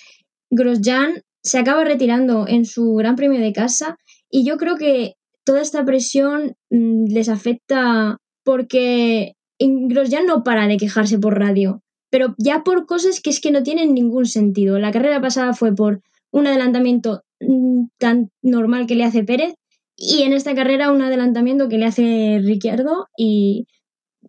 Grosjean 0.50 1.22
se 1.42 1.58
acaba 1.58 1.84
retirando 1.84 2.46
en 2.48 2.64
su 2.64 2.94
Gran 2.94 3.16
Premio 3.16 3.40
de 3.40 3.52
casa 3.52 3.98
y 4.30 4.46
yo 4.46 4.56
creo 4.56 4.76
que 4.76 5.14
toda 5.44 5.60
esta 5.60 5.84
presión 5.84 6.54
mm, 6.70 7.12
les 7.12 7.28
afecta 7.28 8.18
porque 8.42 9.34
Grosjean 9.58 10.26
no 10.26 10.42
para 10.42 10.66
de 10.66 10.78
quejarse 10.78 11.18
por 11.18 11.38
radio, 11.38 11.82
pero 12.10 12.34
ya 12.38 12.62
por 12.64 12.86
cosas 12.86 13.20
que 13.20 13.30
es 13.30 13.40
que 13.40 13.50
no 13.50 13.62
tienen 13.62 13.94
ningún 13.94 14.26
sentido. 14.26 14.78
La 14.78 14.92
carrera 14.92 15.20
pasada 15.20 15.54
fue 15.54 15.74
por 15.74 16.02
un 16.30 16.46
adelantamiento 16.46 17.22
mm, 17.40 17.84
tan 17.98 18.30
normal 18.42 18.86
que 18.86 18.96
le 18.96 19.04
hace 19.04 19.24
Pérez 19.24 19.54
y 19.96 20.22
en 20.22 20.32
esta 20.32 20.54
carrera 20.54 20.92
un 20.92 21.02
adelantamiento 21.02 21.68
que 21.68 21.78
le 21.78 21.86
hace 21.86 22.40
Ricciardo 22.42 23.08
y 23.16 23.66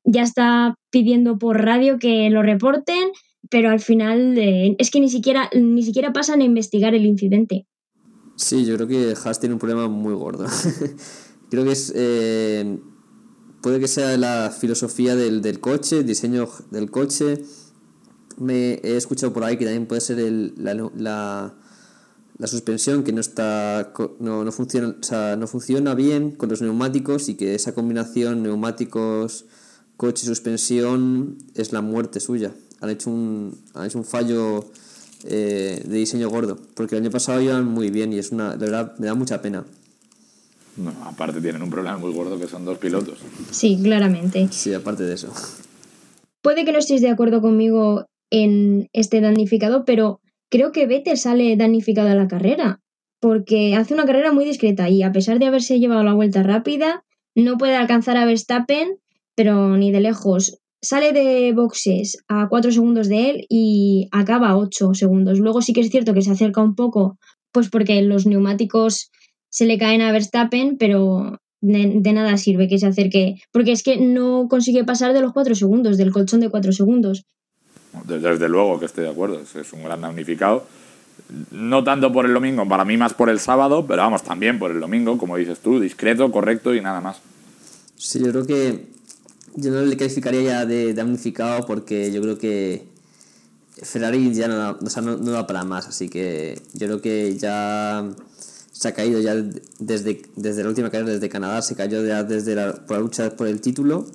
ya 0.04 0.24
está 0.24 0.76
pidiendo 0.90 1.38
por 1.38 1.62
radio 1.62 1.98
que 1.98 2.30
lo 2.30 2.44
reporten, 2.44 3.12
pero 3.50 3.70
al 3.70 3.80
final 3.80 4.38
eh, 4.38 4.76
es 4.80 4.92
que 4.92 5.00
ni 5.00 5.10
siquiera, 5.10 5.50
ni 5.54 5.84
siquiera 5.84 6.14
pasan 6.14 6.42
a 6.42 6.44
investigar 6.44 6.94
el 6.94 7.06
incidente. 7.06 7.68
Sí, 8.36 8.66
yo 8.66 8.76
creo 8.76 8.88
que 8.88 9.14
Haas 9.24 9.40
tiene 9.40 9.54
un 9.54 9.60
problema 9.60 9.88
muy 9.88 10.14
gordo. 10.14 10.46
creo 11.50 11.64
que 11.64 11.72
es... 11.72 11.92
Eh, 11.96 12.80
puede 13.62 13.80
que 13.80 13.88
sea 13.88 14.18
la 14.18 14.50
filosofía 14.50 15.16
del, 15.16 15.42
del 15.42 15.60
coche, 15.60 16.04
diseño 16.04 16.50
del 16.72 16.90
coche. 16.90 17.44
Me 18.42 18.80
he 18.84 18.98
escuchado 18.98 19.34
por 19.34 19.44
ahí 19.44 19.58
que 19.58 19.66
también 19.66 19.86
puede 19.86 20.02
ser 20.02 20.20
el, 20.20 20.54
la, 20.58 20.74
la, 20.74 21.54
la, 22.38 22.48
suspensión 22.48 23.04
que 23.04 23.14
no 23.14 23.22
está 23.22 23.94
no, 24.20 24.44
no, 24.44 24.52
funciona, 24.52 24.96
o 25.00 25.04
sea, 25.04 25.36
no 25.36 25.48
funciona 25.48 25.94
bien 25.94 26.32
con 26.32 26.50
los 26.50 26.62
neumáticos 26.62 27.30
y 27.30 27.36
que 27.36 27.54
esa 27.54 27.74
combinación 27.74 28.42
neumáticos, 28.42 29.46
coche 29.96 30.26
y 30.26 30.28
suspensión 30.28 31.38
es 31.54 31.72
la 31.72 31.82
muerte 31.82 32.20
suya. 32.20 32.52
Han 32.80 32.90
hecho 32.90 33.12
un, 33.12 33.56
han 33.76 33.86
hecho 33.86 34.00
un 34.00 34.06
fallo 34.06 34.66
eh, 35.24 35.84
de 35.86 35.98
diseño 35.98 36.30
gordo, 36.30 36.58
porque 36.74 36.96
el 36.96 37.04
año 37.04 37.12
pasado 37.12 37.42
iban 37.42 37.66
muy 37.66 37.92
bien 37.92 38.12
y 38.12 38.18
es 38.18 38.32
una, 38.32 38.56
de 38.56 38.66
verdad 38.66 38.96
me 38.98 39.06
da 39.06 39.14
mucha 39.14 39.42
pena. 39.42 39.64
No, 40.78 40.92
aparte 41.06 41.42
tienen 41.42 41.62
un 41.62 41.70
problema 41.70 41.98
muy 41.98 42.14
gordo 42.14 42.40
que 42.40 42.48
son 42.48 42.66
dos 42.66 42.78
pilotos. 42.78 43.20
Sí, 43.52 43.80
claramente. 43.82 44.48
Sí, 44.52 44.74
aparte 44.74 45.04
de 45.04 45.14
eso. 45.14 45.32
Puede 46.42 46.66
que 46.66 46.72
no 46.72 46.80
estéis 46.80 47.02
de 47.02 47.10
acuerdo 47.10 47.42
conmigo 47.42 48.08
en 48.32 48.90
este 48.94 49.22
damnificado, 49.22 49.86
pero 49.86 50.20
creo 50.50 50.72
que 50.72 50.88
Vettel 50.88 51.18
sale 51.18 51.56
damnificado 51.56 52.10
a 52.10 52.16
la 52.16 52.28
carrera, 52.28 52.82
porque 53.20 53.76
hace 53.76 53.94
una 53.94 54.06
carrera 54.06 54.32
muy 54.32 54.46
discreta 54.46 54.90
y 54.90 55.04
a 55.04 55.12
pesar 55.12 55.38
de 55.38 55.46
haberse 55.46 55.80
llevado 55.80 56.04
la 56.04 56.14
vuelta 56.14 56.42
rápida, 56.42 57.04
no 57.36 57.58
puede 57.58 57.76
alcanzar 57.76 58.18
a 58.18 58.26
Verstappen, 58.26 58.98
pero 59.36 59.78
ni 59.78 59.92
de 59.92 60.02
lejos. 60.02 60.58
Sale 60.82 61.14
de 61.14 61.54
boxes 61.54 62.18
a 62.28 62.48
4 62.50 62.72
segundos 62.72 63.08
de 63.08 63.30
él 63.30 63.46
y 63.50 64.08
acaba 64.12 64.50
a 64.50 64.58
8 64.58 64.96
segundos. 64.96 65.40
Luego 65.40 65.62
sí 65.62 65.74
que 65.74 65.82
es 65.82 65.92
cierto 65.92 66.16
que 66.16 66.24
se 66.24 66.32
acerca 66.32 66.62
un 66.62 66.74
poco, 66.74 67.20
pues 67.52 67.70
porque 67.70 68.02
los 68.02 68.26
neumáticos 68.26 69.12
se 69.50 69.66
le 69.66 69.78
caen 69.78 70.02
a 70.02 70.12
Verstappen, 70.12 70.78
pero 70.78 71.38
de, 71.62 72.14
nada 72.14 72.38
sirve 72.38 72.68
que 72.68 72.80
se 72.80 72.88
acerque, 72.88 73.36
porque 73.52 73.72
es 73.72 73.84
que 73.84 73.98
no 73.98 74.48
consigue 74.50 74.84
pasar 74.84 75.14
de 75.14 75.22
los 75.22 75.34
cuatro 75.34 75.54
segundos, 75.54 75.98
del 75.98 76.12
colchón 76.12 76.40
de 76.40 76.50
cuatro 76.50 76.72
segundos. 76.72 77.26
Desde 78.06 78.48
luego 78.48 78.80
que 78.80 78.86
estoy 78.86 79.04
de 79.04 79.12
acuerdo, 79.12 79.40
es 79.42 79.74
un 79.74 79.84
gran 79.84 80.02
damnificado. 80.02 80.66
No 81.52 81.84
tanto 81.84 82.12
por 82.12 82.26
el 82.26 82.34
domingo, 82.34 82.68
para 82.68 82.86
mí 82.86 82.98
más 82.98 83.14
por 83.14 83.30
el 83.30 83.40
sábado, 83.40 83.86
pero 83.88 84.02
vamos, 84.02 84.24
también 84.24 84.60
por 84.60 84.72
el 84.72 84.80
domingo, 84.80 85.18
como 85.18 85.38
dices 85.38 85.60
tú, 85.60 85.80
discreto, 85.80 86.32
correcto 86.32 86.74
y 86.74 86.82
nada 86.82 87.02
más. 87.02 87.18
Sí, 87.98 88.20
yo 88.20 88.32
creo 88.32 88.46
que 88.46 88.88
yo 89.56 89.72
no 89.72 89.82
le 89.82 89.98
calificaría 89.98 90.42
ya 90.42 90.66
de 90.66 90.94
damnificado 90.94 91.66
porque 91.66 92.12
yo 92.12 92.22
creo 92.22 92.38
que 92.38 92.86
Ferrari 93.84 94.34
ya 94.34 94.48
no, 94.48 94.78
o 94.82 94.90
sea, 94.90 95.02
no, 95.02 95.18
no 95.18 95.32
da 95.32 95.48
para 95.48 95.64
más, 95.64 95.88
así 95.88 96.10
que 96.10 96.60
yo 96.74 96.88
creo 96.88 97.02
que 97.02 97.38
ya 97.38 98.06
se 98.72 98.88
ha 98.88 98.94
caído 98.94 99.20
ya 99.20 99.36
desde, 99.80 100.24
desde 100.36 100.64
la 100.64 100.70
última 100.70 100.90
carrera, 100.90 101.12
desde 101.12 101.30
Canadá, 101.30 101.62
se 101.62 101.76
cayó 101.76 102.04
ya 102.06 102.24
desde 102.24 102.56
la, 102.56 102.74
por 102.74 102.98
la 102.98 103.04
lucha 103.04 103.36
por 103.36 103.48
el 103.48 103.62
título. 103.62 104.08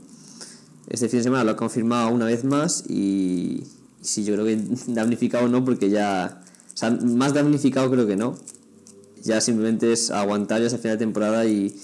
Este 0.89 1.09
fin 1.09 1.19
de 1.19 1.25
semana 1.25 1.45
lo 1.45 1.53
ha 1.53 1.57
confirmado 1.57 2.11
una 2.11 2.27
vez 2.27 2.45
más 2.45 2.85
y, 2.89 3.65
sí, 4.01 4.25
yo 4.25 4.35
creo 4.35 4.47
que 4.47 4.59
damnificado 4.89 5.49
no, 5.49 5.65
porque 5.65 5.91
ya, 5.91 6.43
o 6.75 6.77
sea, 6.77 6.91
más 6.91 7.35
damnificado 7.35 7.91
creo 7.91 8.07
que 8.07 8.17
no. 8.17 8.37
Ya 9.23 9.41
simplemente 9.41 9.93
es 9.93 10.11
aguantar 10.11 10.63
ya 10.63 10.71
final 10.71 10.97
de 10.97 11.05
temporada 11.05 11.47
y 11.47 11.75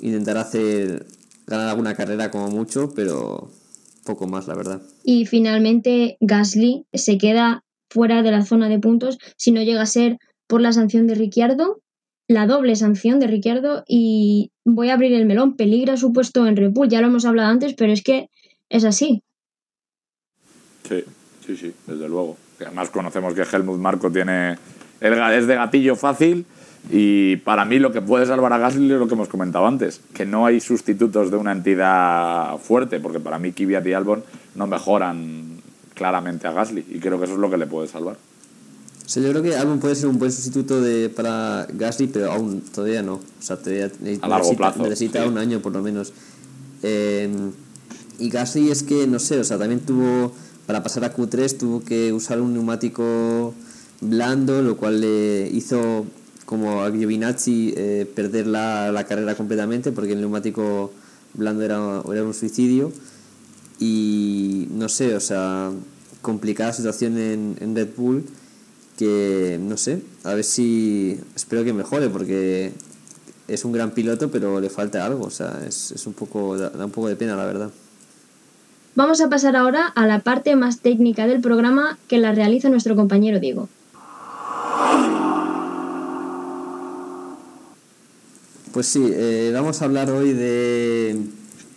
intentar 0.00 0.36
hacer, 0.36 1.06
ganar 1.46 1.68
alguna 1.68 1.94
carrera 1.94 2.30
como 2.30 2.48
mucho, 2.48 2.92
pero 2.94 3.50
poco 4.04 4.26
más, 4.26 4.48
la 4.48 4.54
verdad. 4.54 4.82
Y 5.04 5.26
finalmente 5.26 6.16
Gasly 6.20 6.86
se 6.92 7.18
queda 7.18 7.64
fuera 7.88 8.22
de 8.22 8.32
la 8.32 8.44
zona 8.44 8.68
de 8.68 8.78
puntos 8.78 9.18
si 9.36 9.52
no 9.52 9.62
llega 9.62 9.82
a 9.82 9.86
ser 9.86 10.18
por 10.48 10.60
la 10.60 10.72
sanción 10.72 11.06
de 11.06 11.14
Ricciardo 11.14 11.80
la 12.28 12.46
doble 12.46 12.76
sanción 12.76 13.20
de 13.20 13.26
Ricciardo 13.26 13.84
y 13.86 14.50
voy 14.64 14.90
a 14.90 14.94
abrir 14.94 15.12
el 15.12 15.26
melón. 15.26 15.56
Peligra 15.56 15.96
su 15.96 16.12
puesto 16.12 16.46
en 16.46 16.56
Red 16.56 16.72
ya 16.88 17.00
lo 17.00 17.06
hemos 17.06 17.24
hablado 17.24 17.50
antes, 17.50 17.74
pero 17.74 17.92
es 17.92 18.02
que 18.02 18.28
es 18.68 18.84
así. 18.84 19.22
Sí, 20.88 21.04
sí, 21.46 21.56
sí, 21.56 21.72
desde 21.86 22.08
luego. 22.08 22.36
Además 22.60 22.90
conocemos 22.90 23.34
que 23.34 23.42
Helmut 23.42 23.78
Marco 23.78 24.10
tiene 24.10 24.56
es 25.00 25.46
de 25.46 25.54
gatillo 25.54 25.94
fácil 25.94 26.46
y 26.90 27.36
para 27.36 27.64
mí 27.64 27.78
lo 27.78 27.92
que 27.92 28.00
puede 28.00 28.26
salvar 28.26 28.52
a 28.52 28.58
Gasly 28.58 28.92
es 28.92 28.98
lo 28.98 29.08
que 29.08 29.14
hemos 29.14 29.28
comentado 29.28 29.66
antes, 29.66 30.00
que 30.14 30.24
no 30.24 30.46
hay 30.46 30.60
sustitutos 30.60 31.30
de 31.30 31.36
una 31.36 31.52
entidad 31.52 32.56
fuerte, 32.58 33.00
porque 33.00 33.20
para 33.20 33.38
mí 33.38 33.52
Kvyat 33.52 33.86
y 33.86 33.92
Albon 33.92 34.24
no 34.54 34.66
mejoran 34.66 35.60
claramente 35.94 36.46
a 36.46 36.52
Gasly 36.52 36.86
y 36.88 36.98
creo 36.98 37.18
que 37.18 37.24
eso 37.24 37.34
es 37.34 37.40
lo 37.40 37.50
que 37.50 37.58
le 37.58 37.66
puede 37.66 37.88
salvar. 37.88 38.16
O 39.06 39.20
yo 39.20 39.30
creo 39.30 39.42
que 39.42 39.54
Albon 39.54 39.78
puede 39.78 39.94
ser 39.94 40.08
un 40.08 40.18
buen 40.18 40.32
sustituto 40.32 40.80
de, 40.80 41.08
para 41.08 41.68
Gasly, 41.72 42.08
pero 42.08 42.32
aún 42.32 42.60
todavía 42.60 43.02
no. 43.02 43.14
O 43.14 43.22
sea, 43.38 43.56
todavía 43.56 43.86
a 43.86 44.28
largo 44.28 44.38
necesita, 44.38 44.56
plazo, 44.56 44.82
necesita 44.82 45.26
un 45.26 45.38
año 45.38 45.60
por 45.62 45.72
lo 45.72 45.80
menos. 45.80 46.12
Eh, 46.82 47.30
y 48.18 48.30
Gasly 48.30 48.70
es 48.70 48.82
que, 48.82 49.06
no 49.06 49.20
sé, 49.20 49.38
o 49.38 49.44
sea, 49.44 49.58
también 49.58 49.80
tuvo, 49.80 50.32
para 50.66 50.82
pasar 50.82 51.04
a 51.04 51.14
Q3, 51.14 51.56
tuvo 51.56 51.84
que 51.84 52.12
usar 52.12 52.40
un 52.40 52.52
neumático 52.54 53.54
blando, 54.00 54.60
lo 54.60 54.76
cual 54.76 55.00
le 55.00 55.48
hizo, 55.52 56.04
como 56.44 56.82
a 56.82 56.90
Giovinazzi, 56.90 57.74
eh, 57.76 58.10
perder 58.12 58.48
la, 58.48 58.90
la, 58.90 59.04
carrera 59.04 59.36
completamente, 59.36 59.92
porque 59.92 60.14
el 60.14 60.20
neumático 60.20 60.92
blando 61.34 61.62
era, 61.62 62.02
era 62.12 62.24
un 62.24 62.34
suicidio. 62.34 62.90
Y 63.78 64.66
no 64.72 64.88
sé, 64.88 65.14
o 65.14 65.20
sea, 65.20 65.70
complicada 66.22 66.72
situación 66.72 67.16
en, 67.18 67.56
en 67.60 67.76
Red 67.76 67.90
Bull 67.96 68.24
que 68.96 69.58
no 69.60 69.76
sé, 69.76 70.02
a 70.24 70.34
ver 70.34 70.44
si 70.44 71.20
espero 71.34 71.64
que 71.64 71.72
mejore 71.72 72.08
porque 72.08 72.72
es 73.48 73.64
un 73.64 73.72
gran 73.72 73.92
piloto 73.92 74.30
pero 74.30 74.60
le 74.60 74.70
falta 74.70 75.04
algo, 75.04 75.26
o 75.26 75.30
sea, 75.30 75.60
es, 75.66 75.92
es 75.92 76.06
un 76.06 76.14
poco, 76.14 76.56
da, 76.56 76.84
un 76.84 76.90
poco 76.90 77.08
de 77.08 77.16
pena 77.16 77.36
la 77.36 77.46
verdad. 77.46 77.70
Vamos 78.94 79.20
a 79.20 79.28
pasar 79.28 79.56
ahora 79.56 79.88
a 79.88 80.06
la 80.06 80.20
parte 80.20 80.56
más 80.56 80.80
técnica 80.80 81.26
del 81.26 81.42
programa 81.42 81.98
que 82.08 82.18
la 82.18 82.32
realiza 82.32 82.70
nuestro 82.70 82.96
compañero 82.96 83.38
Diego. 83.38 83.68
Pues 88.72 88.86
sí, 88.86 89.02
eh, 89.10 89.50
vamos 89.54 89.80
a 89.80 89.86
hablar 89.86 90.10
hoy 90.10 90.32
de, 90.32 91.18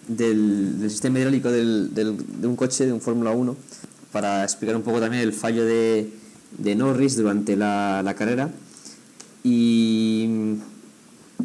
del, 0.07 0.79
del 0.79 0.89
sistema 0.89 1.19
hidráulico 1.19 1.51
del, 1.51 1.93
del, 1.93 2.17
de 2.41 2.47
un 2.47 2.55
coche, 2.57 2.85
de 2.85 2.91
un 2.93 2.99
Fórmula 2.99 3.31
1, 3.31 3.55
para 4.11 4.43
explicar 4.43 4.75
un 4.75 4.81
poco 4.81 4.99
también 4.99 5.23
el 5.23 5.31
fallo 5.31 5.65
de, 5.65 6.09
de 6.57 6.75
Norris 6.75 7.15
durante 7.15 7.55
la, 7.55 8.01
la 8.03 8.15
carrera. 8.15 8.51
Y 9.43 10.55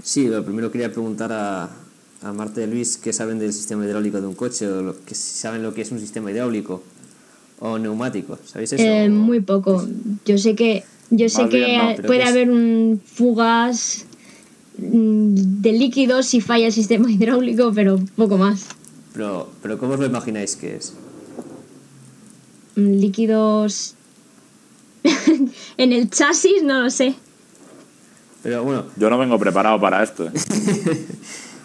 sí, 0.02 0.26
lo 0.26 0.44
primero 0.44 0.70
quería 0.70 0.90
preguntar 0.90 1.32
a, 1.32 1.70
a 2.22 2.32
Marta 2.32 2.60
y 2.60 2.64
a 2.64 2.66
Luis 2.66 2.96
qué 2.96 3.12
saben 3.12 3.38
del 3.38 3.52
sistema 3.52 3.84
hidráulico 3.84 4.20
de 4.20 4.26
un 4.26 4.34
coche 4.34 4.66
o 4.66 4.82
lo, 4.82 5.04
que 5.04 5.14
saben 5.14 5.62
lo 5.62 5.74
que 5.74 5.82
es 5.82 5.92
un 5.92 6.00
sistema 6.00 6.30
hidráulico 6.30 6.82
o 7.60 7.78
neumático. 7.78 8.38
¿Sabéis 8.44 8.72
eso? 8.72 8.82
Eh, 8.82 9.08
muy 9.08 9.40
poco. 9.40 9.86
Yo 10.24 10.38
sé 10.38 10.54
que 10.54 10.84
yo 11.10 11.28
sé 11.28 11.48
que 11.48 11.78
no, 11.78 12.06
puede 12.06 12.24
haber 12.24 12.50
un 12.50 13.00
fugas 13.04 14.06
mm, 14.78 15.60
de 15.60 15.72
líquidos 15.72 16.26
si 16.26 16.40
falla 16.40 16.66
el 16.66 16.72
sistema 16.72 17.10
hidráulico, 17.12 17.72
pero 17.74 18.00
poco 18.16 18.38
más. 18.38 18.66
Pero, 19.12 19.50
pero 19.62 19.78
¿cómo 19.78 19.94
os 19.94 20.00
lo 20.00 20.06
imagináis 20.06 20.56
que 20.56 20.76
es? 20.76 20.94
Mm, 22.74 22.94
líquidos 22.94 23.94
en 25.77 25.92
el 25.92 26.11
chasis 26.11 26.62
no 26.62 26.83
lo 26.83 26.90
sé. 26.90 27.14
Pero 28.42 28.62
bueno. 28.62 28.87
Yo 28.97 29.09
no 29.09 29.18
vengo 29.18 29.38
preparado 29.38 29.81
para 29.81 30.03
esto. 30.03 30.27
¿eh? 30.27 30.33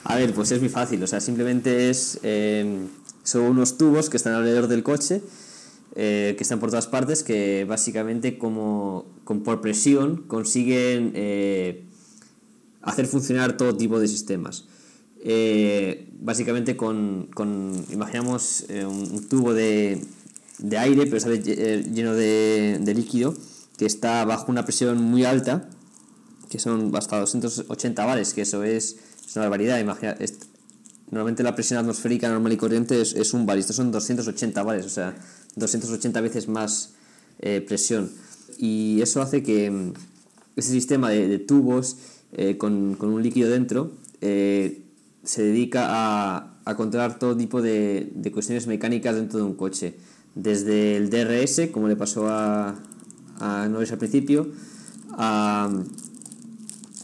a 0.04 0.16
ver, 0.16 0.34
pues 0.34 0.52
es 0.52 0.60
muy 0.60 0.70
fácil. 0.70 1.04
O 1.04 1.08
sea, 1.08 1.20
simplemente 1.20 1.90
es. 1.90 2.20
Eh, 2.24 2.88
son 3.30 3.44
unos 3.44 3.78
tubos 3.78 4.10
que 4.10 4.18
están 4.18 4.34
alrededor 4.34 4.68
del 4.68 4.84
coche, 4.84 5.22
eh, 5.96 6.36
que 6.38 6.44
están 6.44 6.60
por 6.60 6.70
todas 6.70 6.88
partes, 6.88 7.24
que 7.24 7.66
básicamente, 7.68 8.38
como 8.38 9.06
con, 9.24 9.44
por 9.44 9.62
presión, 9.62 10.24
consiguen 10.28 11.12
eh, 11.16 11.86
hacer 12.82 13.06
funcionar 13.06 13.58
todo 13.58 13.76
tipo 13.78 14.00
de 14.00 14.08
sistemas. 14.08 14.68
Eh, 15.22 16.10
básicamente, 16.20 16.76
con, 16.76 17.30
con 17.34 17.86
imaginamos 17.92 18.66
un, 18.70 19.12
un 19.12 19.28
tubo 19.28 19.54
de, 19.54 20.02
de 20.58 20.78
aire, 20.78 21.06
pero 21.06 21.20
sale 21.20 21.40
lleno 21.40 22.14
de, 22.16 22.80
de, 22.82 22.94
líquido, 22.94 23.36
que 23.80 23.86
está 23.86 24.26
bajo 24.26 24.52
una 24.52 24.66
presión 24.66 25.02
muy 25.02 25.24
alta, 25.24 25.70
que 26.50 26.60
son 26.60 26.94
hasta 26.98 27.18
280 27.18 28.06
bares, 28.06 28.34
que 28.34 28.42
eso 28.42 28.66
es, 28.66 28.98
una 29.36 29.46
barbaridad. 29.46 29.82
Normalmente 31.10 31.44
la 31.44 31.56
presión 31.56 31.80
atmosférica 31.80 32.28
normal 32.28 32.52
y 32.52 32.58
corriente 32.58 33.00
es, 33.00 33.14
es 33.14 33.34
un 33.34 33.46
bar, 33.46 33.56
y 33.56 33.62
estos 33.62 33.78
son 33.78 33.94
280 33.94 34.64
bares, 34.64 34.86
o 34.86 34.90
sea, 34.90 35.16
280 35.56 36.20
veces 36.20 36.50
más 36.50 36.96
eh, 37.40 37.64
presión. 37.66 38.12
Y 38.58 39.00
eso 39.02 39.22
hace 39.22 39.44
que 39.44 39.72
mm, 39.72 39.94
ese 40.58 40.72
sistema 40.72 41.10
de, 41.10 41.30
de 41.30 41.40
tubos 41.40 41.96
eh, 42.34 42.58
con, 42.58 42.96
con, 42.96 43.12
un 43.12 43.24
líquido 43.24 43.50
dentro 43.50 43.94
eh, 44.20 44.82
se 45.24 45.42
dedica 45.42 45.86
a, 45.88 46.60
a 46.66 46.76
controlar 46.76 47.18
todo 47.18 47.38
tipo 47.38 47.62
de, 47.62 48.12
de 48.14 48.32
cuestiones 48.34 48.68
mecánicas 48.68 49.16
dentro 49.16 49.40
de 49.40 49.46
un 49.46 49.54
coche. 49.54 49.96
Desde 50.36 50.98
el 50.98 51.10
DRS, 51.10 51.70
como 51.72 51.88
le 51.88 51.96
pasó 51.96 52.28
a, 52.28 52.76
a 53.40 53.68
Norris 53.70 53.92
al 53.92 53.98
principio, 53.98 54.48
a, 55.12 55.72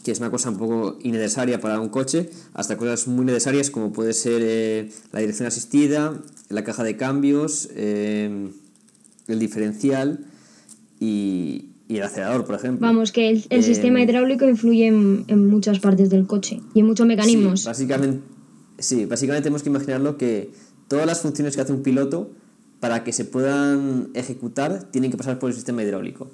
que 0.04 0.12
es 0.12 0.20
una 0.20 0.30
cosa 0.30 0.52
un 0.52 0.58
poco 0.58 1.00
innecesaria 1.02 1.60
para 1.60 1.80
un 1.80 1.90
coche, 1.90 2.30
hasta 2.54 2.78
cosas 2.78 3.08
muy 3.08 3.26
necesarias 3.26 3.72
como 3.72 3.92
puede 3.92 4.14
ser 4.14 4.42
eh, 4.44 4.92
la 5.12 5.20
dirección 5.20 5.48
asistida, 5.48 6.22
la 6.50 6.64
caja 6.64 6.84
de 6.84 6.96
cambios, 6.96 7.70
eh, 7.74 8.50
el 9.28 9.40
diferencial 9.40 10.26
y, 11.00 11.70
y, 11.88 11.98
el 11.98 12.04
acelerador, 12.04 12.46
por 12.46 12.56
ejemplo. 12.56 12.86
Vamos, 12.86 13.12
que 13.12 13.30
el, 13.30 13.46
el 13.50 13.64
sistema 13.64 14.00
hidráulico 14.02 14.48
influye 14.48 14.88
en, 14.88 15.26
en, 15.28 15.48
muchas 15.48 15.80
partes 15.80 16.12
del 16.12 16.28
coche 16.28 16.62
y 16.76 16.82
en 16.82 16.86
muchos 16.86 17.08
mecanismos. 17.08 17.62
Sí, 17.62 17.68
básicamente, 17.68 18.20
sí, 18.78 19.06
básicamente 19.06 19.44
tenemos 19.44 19.64
que 19.64 19.70
imaginarlo 19.70 20.18
que 20.18 20.52
todas 20.88 21.08
las 21.08 21.22
funciones 21.22 21.56
que 21.56 21.62
hace 21.62 21.74
un 21.74 21.82
piloto, 21.82 22.30
para 22.80 23.04
que 23.04 23.14
se 23.14 23.26
puedan 23.26 24.10
ejecutar, 24.14 24.90
tienen 24.92 25.12
que 25.12 25.18
pasar 25.18 25.40
por 25.40 25.50
el 25.50 25.56
sistema 25.56 25.84
hidráulico. 25.84 26.30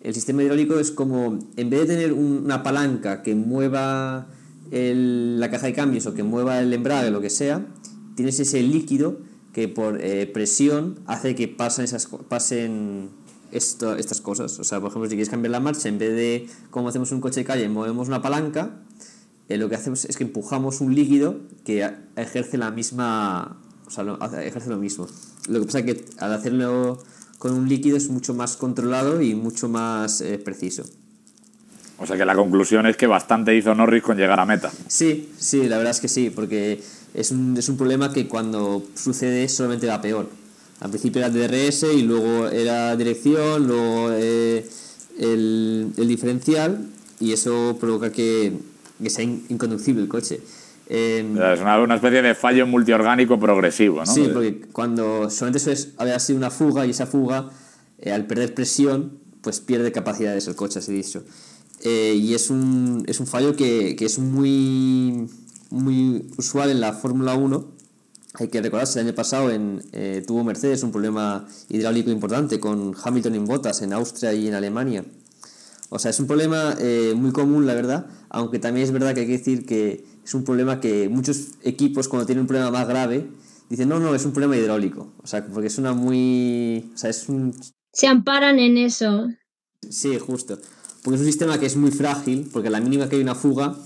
El 0.00 0.14
sistema 0.14 0.42
hidráulico 0.42 0.78
es 0.78 0.90
como, 0.90 1.38
en 1.56 1.70
vez 1.70 1.80
de 1.80 1.86
tener 1.86 2.12
una 2.12 2.62
palanca 2.62 3.22
que 3.22 3.34
mueva 3.34 4.28
el, 4.70 5.40
la 5.40 5.50
caja 5.50 5.66
de 5.66 5.72
cambios 5.72 6.06
o 6.06 6.14
que 6.14 6.22
mueva 6.22 6.60
el 6.60 6.72
embrague, 6.72 7.10
lo 7.10 7.20
que 7.20 7.30
sea, 7.30 7.66
tienes 8.14 8.38
ese 8.40 8.62
líquido 8.62 9.18
que 9.52 9.68
por 9.68 9.98
eh, 10.02 10.26
presión 10.26 11.00
hace 11.06 11.34
que 11.34 11.48
pasen, 11.48 11.84
esas, 11.84 12.06
pasen 12.28 13.10
esto, 13.52 13.96
estas 13.96 14.20
cosas. 14.20 14.58
O 14.58 14.64
sea, 14.64 14.80
por 14.80 14.90
ejemplo, 14.90 15.08
si 15.08 15.16
quieres 15.16 15.30
cambiar 15.30 15.52
la 15.52 15.60
marcha, 15.60 15.88
en 15.88 15.98
vez 15.98 16.14
de 16.14 16.48
como 16.70 16.88
hacemos 16.88 17.10
un 17.12 17.20
coche 17.20 17.40
de 17.40 17.44
calle, 17.44 17.68
movemos 17.68 18.08
una 18.08 18.20
palanca, 18.20 18.82
eh, 19.48 19.56
lo 19.56 19.68
que 19.68 19.76
hacemos 19.76 20.04
es 20.04 20.16
que 20.16 20.24
empujamos 20.24 20.80
un 20.80 20.94
líquido 20.94 21.40
que 21.64 21.90
ejerce 22.16 22.58
la 22.58 22.70
misma. 22.70 23.62
O 23.86 23.90
sea, 23.90 24.04
ejerce 24.42 24.68
lo 24.68 24.78
mismo. 24.78 25.06
Lo 25.48 25.60
que 25.60 25.66
pasa 25.66 25.78
es 25.80 25.84
que 25.84 26.04
al 26.18 26.32
hacerlo 26.32 27.02
con 27.38 27.52
un 27.52 27.68
líquido 27.68 27.96
es 27.96 28.08
mucho 28.08 28.34
más 28.34 28.56
controlado 28.56 29.20
y 29.20 29.34
mucho 29.34 29.68
más 29.68 30.20
eh, 30.20 30.38
preciso. 30.38 30.84
O 31.98 32.06
sea 32.06 32.16
que 32.16 32.24
la 32.24 32.34
conclusión 32.34 32.86
es 32.86 32.96
que 32.96 33.06
bastante 33.06 33.56
hizo 33.56 33.74
Norris 33.74 34.02
con 34.02 34.16
llegar 34.16 34.38
a 34.38 34.44
meta. 34.44 34.70
Sí, 34.86 35.30
sí, 35.38 35.66
la 35.66 35.78
verdad 35.78 35.92
es 35.92 36.00
que 36.00 36.08
sí, 36.08 36.30
porque 36.30 36.82
es 37.14 37.30
un, 37.30 37.56
es 37.56 37.68
un 37.68 37.76
problema 37.76 38.12
que 38.12 38.28
cuando 38.28 38.84
sucede 38.94 39.48
solamente 39.48 39.86
va 39.86 40.00
peor. 40.00 40.28
Al 40.80 40.90
principio 40.90 41.24
era 41.24 41.30
DRS 41.30 41.84
y 41.94 42.02
luego 42.02 42.48
era 42.48 42.94
dirección, 42.96 43.66
luego 43.66 44.10
eh, 44.12 44.68
el, 45.18 45.92
el, 45.96 46.08
diferencial 46.08 46.86
y 47.18 47.32
eso 47.32 47.78
provoca 47.80 48.12
que, 48.12 48.52
que 49.02 49.08
sea 49.08 49.24
inconducible 49.24 50.02
el 50.02 50.08
coche. 50.08 50.40
Eh, 50.88 51.18
es 51.52 51.60
una, 51.60 51.80
una, 51.80 51.96
especie 51.96 52.22
de 52.22 52.34
fallo 52.34 52.66
multiorgánico 52.66 53.40
progresivo, 53.40 54.04
¿no? 54.04 54.06
Sí, 54.06 54.30
porque 54.32 54.60
cuando 54.72 55.28
solamente 55.30 55.58
eso 55.58 55.72
es, 55.72 55.94
había 55.98 56.18
sido 56.20 56.38
una 56.38 56.50
fuga 56.50 56.86
y 56.86 56.90
esa 56.90 57.06
fuga, 57.06 57.50
eh, 57.98 58.12
al 58.12 58.26
perder 58.26 58.54
presión, 58.54 59.18
pues 59.40 59.60
pierde 59.60 59.92
capacidades 59.92 60.46
el 60.46 60.54
coche, 60.54 60.78
así 60.78 60.92
dicho. 60.92 61.24
Eh, 61.82 62.14
y 62.20 62.34
es 62.34 62.50
un, 62.50 63.04
es 63.06 63.20
un 63.20 63.26
fallo 63.26 63.54
que, 63.54 63.96
que, 63.96 64.06
es 64.06 64.18
muy, 64.18 65.28
muy 65.70 66.26
usual 66.36 66.70
en 66.70 66.80
la 66.80 66.92
Fórmula 66.92 67.34
1. 67.34 67.76
Hay 68.34 68.48
que 68.48 68.60
recordarse, 68.60 69.00
el 69.00 69.06
año 69.06 69.14
pasado 69.14 69.50
en, 69.50 69.82
eh, 69.92 70.24
tuvo 70.26 70.44
Mercedes 70.44 70.82
un 70.82 70.90
problema 70.90 71.46
hidráulico 71.68 72.10
importante 72.10 72.60
con 72.60 72.94
Hamilton 73.02 73.34
en 73.34 73.44
botas 73.46 73.82
en 73.82 73.92
Austria 73.92 74.32
y 74.32 74.48
en 74.48 74.54
Alemania. 74.54 75.04
O 75.88 75.98
sea, 75.98 76.10
es 76.10 76.18
un 76.18 76.26
problema 76.26 76.76
eh, 76.80 77.14
muy 77.16 77.30
común, 77.32 77.66
la 77.66 77.74
verdad, 77.74 78.06
aunque 78.28 78.58
también 78.58 78.84
es 78.84 78.92
verdad 78.92 79.14
que 79.14 79.20
hay 79.20 79.26
que 79.26 79.38
decir 79.38 79.64
que 79.64 80.04
es 80.26 80.34
un 80.34 80.42
problema 80.42 80.80
que 80.80 81.08
muchos 81.08 81.50
equipos 81.62 82.08
cuando 82.08 82.26
tienen 82.26 82.40
un 82.42 82.48
problema 82.48 82.72
más 82.72 82.88
grave 82.88 83.28
dicen, 83.70 83.88
no, 83.88 84.00
no, 84.00 84.12
es 84.12 84.24
un 84.24 84.32
problema 84.32 84.56
hidráulico. 84.56 85.12
O 85.22 85.26
sea, 85.28 85.46
porque 85.46 85.68
es 85.68 85.78
una 85.78 85.92
muy... 85.92 86.90
O 86.92 86.98
sea, 86.98 87.10
es 87.10 87.28
un... 87.28 87.54
Se 87.92 88.08
amparan 88.08 88.58
en 88.58 88.76
eso. 88.76 89.28
Sí, 89.88 90.18
justo. 90.18 90.58
Porque 91.04 91.14
es 91.14 91.20
un 91.20 91.26
sistema 91.26 91.60
que 91.60 91.66
es 91.66 91.76
muy 91.76 91.92
frágil, 91.92 92.48
porque 92.52 92.66
a 92.66 92.70
la 92.72 92.80
mínima 92.80 93.08
que 93.08 93.14
hay 93.14 93.22
una 93.22 93.36
fuga, 93.36 93.76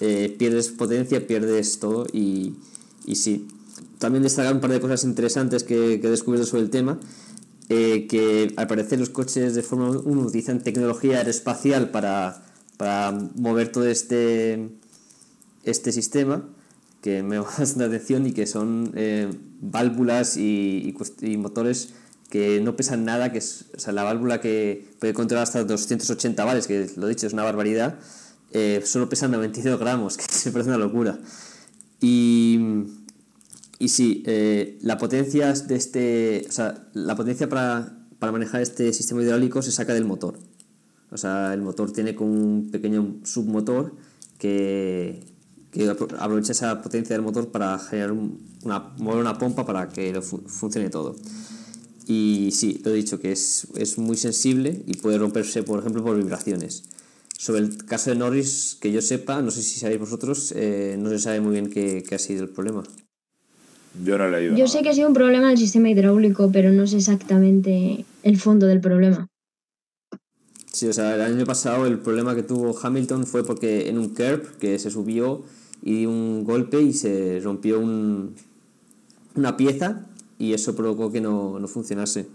eh, 0.00 0.36
pierdes 0.38 0.68
potencia, 0.68 1.26
pierdes 1.26 1.78
todo 1.78 2.04
y, 2.12 2.56
y 3.06 3.14
sí. 3.14 3.48
También 3.98 4.24
destacar 4.24 4.52
un 4.52 4.60
par 4.60 4.70
de 4.70 4.80
cosas 4.80 5.02
interesantes 5.04 5.64
que, 5.64 5.98
que 5.98 6.08
he 6.08 6.10
descubierto 6.10 6.46
sobre 6.46 6.64
el 6.64 6.70
tema. 6.70 7.00
Eh, 7.70 8.06
que 8.06 8.52
al 8.56 8.66
parecer 8.66 8.98
los 8.98 9.08
coches 9.08 9.54
de 9.54 9.62
Fórmula 9.62 9.98
1 10.04 10.20
utilizan 10.20 10.62
tecnología 10.62 11.18
aeroespacial 11.18 11.90
para, 11.90 12.44
para 12.76 13.12
mover 13.34 13.72
todo 13.72 13.86
este, 13.86 14.77
este 15.70 15.92
sistema 15.92 16.48
que 17.00 17.22
me 17.22 17.36
llama 17.36 17.48
bastante 17.58 17.84
atención 17.84 18.26
y 18.26 18.32
que 18.32 18.46
son 18.46 18.92
eh, 18.94 19.30
válvulas 19.60 20.36
y, 20.36 20.94
motores 21.38 21.94
que 22.30 22.60
no 22.60 22.76
pesan 22.76 23.04
nada, 23.04 23.32
que 23.32 23.38
es 23.38 23.66
o 23.74 23.80
sea, 23.80 23.92
la 23.92 24.02
válvula 24.02 24.40
que 24.40 24.86
puede 24.98 25.14
controlar 25.14 25.44
hasta 25.44 25.64
280 25.64 26.44
bares, 26.44 26.66
que 26.66 26.90
lo 26.96 27.06
he 27.06 27.10
dicho 27.10 27.26
es 27.26 27.32
una 27.32 27.42
barbaridad, 27.42 27.98
eh, 28.52 28.82
solo 28.84 29.08
pesan 29.08 29.30
92 29.30 29.78
gramos, 29.80 30.16
que 30.18 30.24
se 30.24 30.50
parece 30.52 30.68
una 30.68 30.78
locura. 30.78 31.18
Y, 32.00 32.60
y 33.78 33.88
sí, 33.88 34.22
eh, 34.26 34.78
la 34.82 34.98
potencia 34.98 35.52
de 35.52 35.74
este, 35.74 36.44
o 36.48 36.52
sea, 36.52 36.86
la 36.92 37.16
potencia 37.16 37.48
para, 37.48 37.96
para 38.18 38.30
manejar 38.30 38.60
este 38.60 38.92
sistema 38.92 39.22
hidráulico 39.22 39.62
se 39.62 39.72
saca 39.72 39.94
del 39.94 40.04
motor. 40.04 40.38
O 41.10 41.16
sea, 41.16 41.54
el 41.54 41.62
motor 41.62 41.92
tiene 41.92 42.14
como 42.14 42.32
un 42.32 42.70
pequeño 42.70 43.20
submotor 43.24 43.94
que, 44.38 45.24
que 45.70 45.88
aprovecha 45.88 46.52
esa 46.52 46.80
potencia 46.82 47.14
del 47.14 47.22
motor 47.22 47.48
para 47.48 47.78
generar 47.78 48.12
una, 48.12 48.80
mover 48.98 49.20
una 49.20 49.38
pompa 49.38 49.66
para 49.66 49.88
que 49.88 50.12
lo 50.12 50.22
fu 50.22 50.38
funcione 50.46 50.90
todo. 50.90 51.16
Y 52.06 52.50
sí, 52.52 52.80
lo 52.84 52.90
he 52.90 52.94
dicho, 52.94 53.20
que 53.20 53.32
es, 53.32 53.68
es 53.76 53.98
muy 53.98 54.16
sensible 54.16 54.82
y 54.86 54.94
puede 54.94 55.18
romperse, 55.18 55.62
por 55.62 55.78
ejemplo, 55.78 56.02
por 56.02 56.16
vibraciones. 56.16 56.84
Sobre 57.36 57.60
el 57.60 57.84
caso 57.84 58.10
de 58.10 58.16
Norris, 58.16 58.78
que 58.80 58.90
yo 58.90 59.02
sepa, 59.02 59.42
no 59.42 59.50
sé 59.50 59.62
si 59.62 59.78
sabéis 59.78 60.00
vosotros, 60.00 60.52
eh, 60.56 60.96
no 60.98 61.10
se 61.10 61.18
sabe 61.18 61.40
muy 61.40 61.52
bien 61.52 61.68
qué, 61.68 62.02
qué, 62.08 62.14
ha 62.14 62.18
sido 62.18 62.44
el 62.44 62.48
problema. 62.48 62.82
Yo 64.02 64.16
no 64.16 64.24
he 64.24 64.30
leído. 64.30 64.52
Yo 64.52 64.64
nada. 64.64 64.68
sé 64.68 64.82
que 64.82 64.88
ha 64.88 64.94
sido 64.94 65.08
un 65.08 65.14
problema 65.14 65.48
del 65.48 65.58
sistema 65.58 65.90
hidráulico, 65.90 66.50
pero 66.50 66.72
no 66.72 66.86
sé 66.86 66.96
exactamente 66.96 68.06
el 68.22 68.38
fondo 68.38 68.66
del 68.66 68.80
problema. 68.80 69.28
Sí, 70.72 70.86
o 70.86 70.92
sea, 70.92 71.14
el 71.14 71.20
año 71.22 71.44
pasado 71.44 71.86
el 71.86 71.98
problema 71.98 72.34
que 72.34 72.42
tuvo 72.42 72.78
Hamilton 72.80 73.26
fue 73.26 73.44
porque 73.44 73.88
en 73.88 73.98
un 73.98 74.14
curb 74.14 74.58
que 74.58 74.78
se 74.78 74.90
subió 74.90 75.44
y 75.82 76.00
dio 76.00 76.10
un 76.10 76.44
golpe 76.44 76.80
y 76.80 76.92
se 76.92 77.40
rompió 77.42 77.80
un, 77.80 78.34
una 79.34 79.56
pieza 79.56 80.06
y 80.38 80.52
eso 80.52 80.74
provocó 80.74 81.10
que 81.10 81.20
no, 81.20 81.58
no 81.58 81.68
funcionase. 81.68 82.26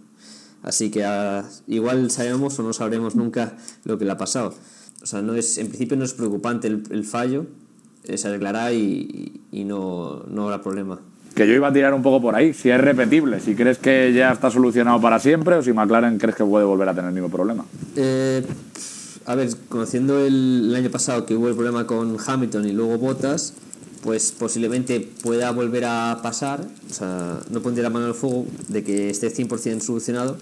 Así 0.62 0.90
que 0.90 1.02
uh, 1.02 1.44
igual 1.68 2.10
sabemos 2.10 2.58
o 2.58 2.64
no 2.64 2.74
sabremos 2.74 3.16
nunca 3.16 3.58
lo 3.84 3.98
que 3.98 4.06
le 4.06 4.12
ha 4.12 4.18
pasado. 4.18 4.54
O 5.02 5.06
sea, 5.06 5.22
no 5.22 5.36
es, 5.36 5.58
en 5.58 5.68
principio 5.68 5.98
no 5.98 6.06
es 6.06 6.14
preocupante 6.14 6.68
el, 6.68 6.84
el 6.90 7.04
fallo, 7.04 7.46
eh, 8.06 8.18
se 8.18 8.30
arreglará 8.30 8.72
y, 8.72 9.42
y 9.52 9.66
no, 9.66 10.24
no 10.30 10.44
habrá 10.46 10.62
problema. 10.62 11.02
Que 11.36 11.48
yo 11.48 11.54
iba 11.54 11.68
a 11.68 11.74
tirar 11.74 11.94
un 11.94 12.04
poco 12.04 12.22
por 12.22 12.36
ahí, 12.36 12.54
si 12.54 12.70
es 12.70 12.80
repetible, 12.80 13.40
si 13.40 13.56
crees 13.56 13.80
que 13.80 14.14
ya 14.14 14.32
está 14.32 14.52
solucionado 14.52 15.02
para 15.02 15.20
siempre 15.20 15.56
o 15.56 15.64
si 15.64 15.74
McLaren 15.74 16.20
crees 16.20 16.36
que 16.36 16.46
puede 16.46 16.64
volver 16.64 16.88
a 16.88 16.94
tener 16.94 17.10
el 17.10 17.14
mismo 17.16 17.30
problema. 17.30 17.66
Eh, 17.96 18.46
a 19.26 19.36
ver, 19.36 19.50
conociendo 19.70 20.20
el, 20.26 20.74
año 20.76 20.90
pasado 20.90 21.26
que 21.26 21.36
hubo 21.36 21.48
el 21.48 21.56
problema 21.56 21.88
con 21.88 22.18
Hamilton 22.26 22.68
y 22.68 22.72
luego 22.72 22.98
Bottas, 22.98 23.54
pues 24.04 24.32
posiblemente 24.32 25.00
pueda 25.00 25.52
volver 25.52 25.86
a 25.86 26.20
pasar, 26.22 26.68
o 26.90 26.94
sea, 26.94 27.40
no 27.50 27.62
pondría 27.62 27.84
la 27.84 27.90
mano 27.90 28.08
el 28.08 28.14
fuego 28.14 28.46
de 28.68 28.84
que 28.84 29.10
esté 29.10 29.32
100% 29.32 29.80
solucionado, 29.80 30.38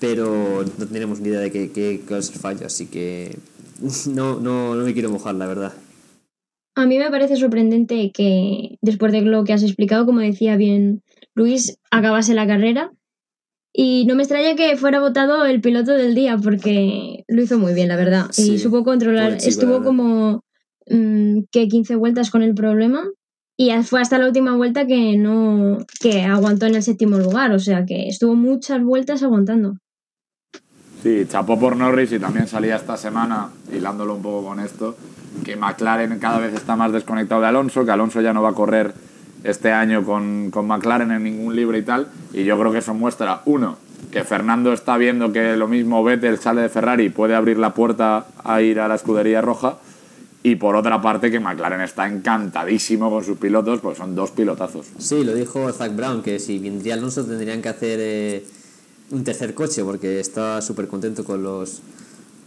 pero 0.00 0.64
no 0.78 0.86
tenemos 0.86 1.20
ni 1.20 1.28
idea 1.28 1.40
de 1.40 1.50
qué, 1.50 1.70
qué, 1.72 2.02
qué 2.06 2.18
es 2.18 2.30
fallo, 2.30 2.66
así 2.66 2.86
que 2.86 3.36
no, 4.08 4.40
no, 4.40 4.74
no 4.74 4.84
me 4.84 4.92
quiero 4.92 5.10
mojar, 5.10 5.34
la 5.34 5.46
verdad. 5.46 5.72
A 6.76 6.86
mí 6.86 6.98
me 6.98 7.10
parece 7.10 7.36
sorprendente 7.36 8.10
que 8.12 8.78
después 8.80 9.12
de 9.12 9.22
lo 9.22 9.44
que 9.44 9.52
has 9.52 9.62
explicado, 9.62 10.06
como 10.06 10.20
decía 10.20 10.56
bien 10.56 11.02
Luis, 11.34 11.78
acabase 11.90 12.34
la 12.34 12.46
carrera. 12.46 12.92
Y 13.76 14.06
no 14.06 14.14
me 14.14 14.22
extraña 14.22 14.54
que 14.54 14.76
fuera 14.76 15.00
votado 15.00 15.44
el 15.44 15.60
piloto 15.60 15.90
del 15.90 16.14
día, 16.14 16.38
porque 16.38 17.24
lo 17.26 17.42
hizo 17.42 17.58
muy 17.58 17.74
bien, 17.74 17.88
la 17.88 17.96
verdad. 17.96 18.26
Sí, 18.30 18.52
y 18.52 18.58
supo 18.60 18.84
controlar. 18.84 19.36
Chico, 19.36 19.48
Estuvo 19.48 19.82
como 19.82 20.44
mmm, 20.88 21.40
que 21.50 21.66
15 21.66 21.96
vueltas 21.96 22.30
con 22.30 22.42
el 22.42 22.54
problema. 22.54 23.04
Y 23.56 23.72
fue 23.82 24.00
hasta 24.00 24.18
la 24.18 24.26
última 24.26 24.54
vuelta 24.56 24.86
que 24.86 25.16
no. 25.16 25.78
que 26.00 26.22
aguantó 26.22 26.66
en 26.66 26.76
el 26.76 26.84
séptimo 26.84 27.18
lugar. 27.18 27.50
O 27.50 27.58
sea 27.58 27.84
que 27.84 28.08
estuvo 28.08 28.36
muchas 28.36 28.80
vueltas 28.80 29.24
aguantando. 29.24 29.76
Sí, 31.02 31.26
chapó 31.28 31.58
por 31.58 31.76
Norris 31.76 32.12
y 32.12 32.20
también 32.20 32.46
salía 32.46 32.76
esta 32.76 32.96
semana, 32.96 33.50
hilándolo 33.76 34.14
un 34.14 34.22
poco 34.22 34.46
con 34.46 34.60
esto, 34.60 34.96
que 35.44 35.56
McLaren 35.56 36.18
cada 36.20 36.38
vez 36.38 36.54
está 36.54 36.76
más 36.76 36.92
desconectado 36.92 37.40
de 37.40 37.48
Alonso, 37.48 37.84
que 37.84 37.90
Alonso 37.90 38.20
ya 38.20 38.32
no 38.32 38.40
va 38.40 38.50
a 38.50 38.54
correr 38.54 38.94
este 39.44 39.70
año 39.70 40.04
con, 40.04 40.50
con 40.50 40.66
McLaren 40.66 41.12
en 41.12 41.22
ningún 41.22 41.54
libre 41.54 41.78
y 41.78 41.82
tal, 41.82 42.08
y 42.32 42.42
yo 42.42 42.58
creo 42.58 42.72
que 42.72 42.78
eso 42.78 42.94
muestra, 42.94 43.42
uno, 43.44 43.78
que 44.10 44.24
Fernando 44.24 44.72
está 44.72 44.96
viendo 44.96 45.32
que 45.32 45.56
lo 45.56 45.68
mismo 45.68 46.02
Vettel 46.02 46.38
sale 46.38 46.62
de 46.62 46.68
Ferrari 46.68 47.10
puede 47.10 47.34
abrir 47.34 47.58
la 47.58 47.74
puerta 47.74 48.26
a 48.42 48.60
ir 48.62 48.80
a 48.80 48.88
la 48.88 48.96
escudería 48.96 49.40
roja, 49.40 49.78
Y 50.46 50.56
por 50.56 50.76
otra 50.76 51.00
parte, 51.00 51.30
que 51.30 51.40
McLaren 51.40 51.80
está 51.80 52.06
encantadísimo 52.06 53.08
con 53.08 53.24
sus 53.24 53.38
pilotos, 53.38 53.80
porque 53.80 53.96
son 53.96 54.14
dos 54.14 54.30
pilotazos. 54.30 54.86
Sí, 54.98 55.24
lo 55.24 55.34
dijo 55.34 55.72
Zach 55.72 55.96
Brown, 55.96 56.22
que 56.22 56.38
si 56.38 56.58
vendría 56.58 56.94
Alonso 56.94 57.24
tendrían 57.24 57.62
que 57.62 57.70
hacer 57.70 57.98
eh, 58.02 58.44
un 59.10 59.24
tercer 59.24 59.54
coche, 59.54 59.82
porque 59.84 60.20
está 60.20 60.60
súper 60.60 60.86
contento 60.86 61.24
con 61.24 61.42
los, 61.42 61.80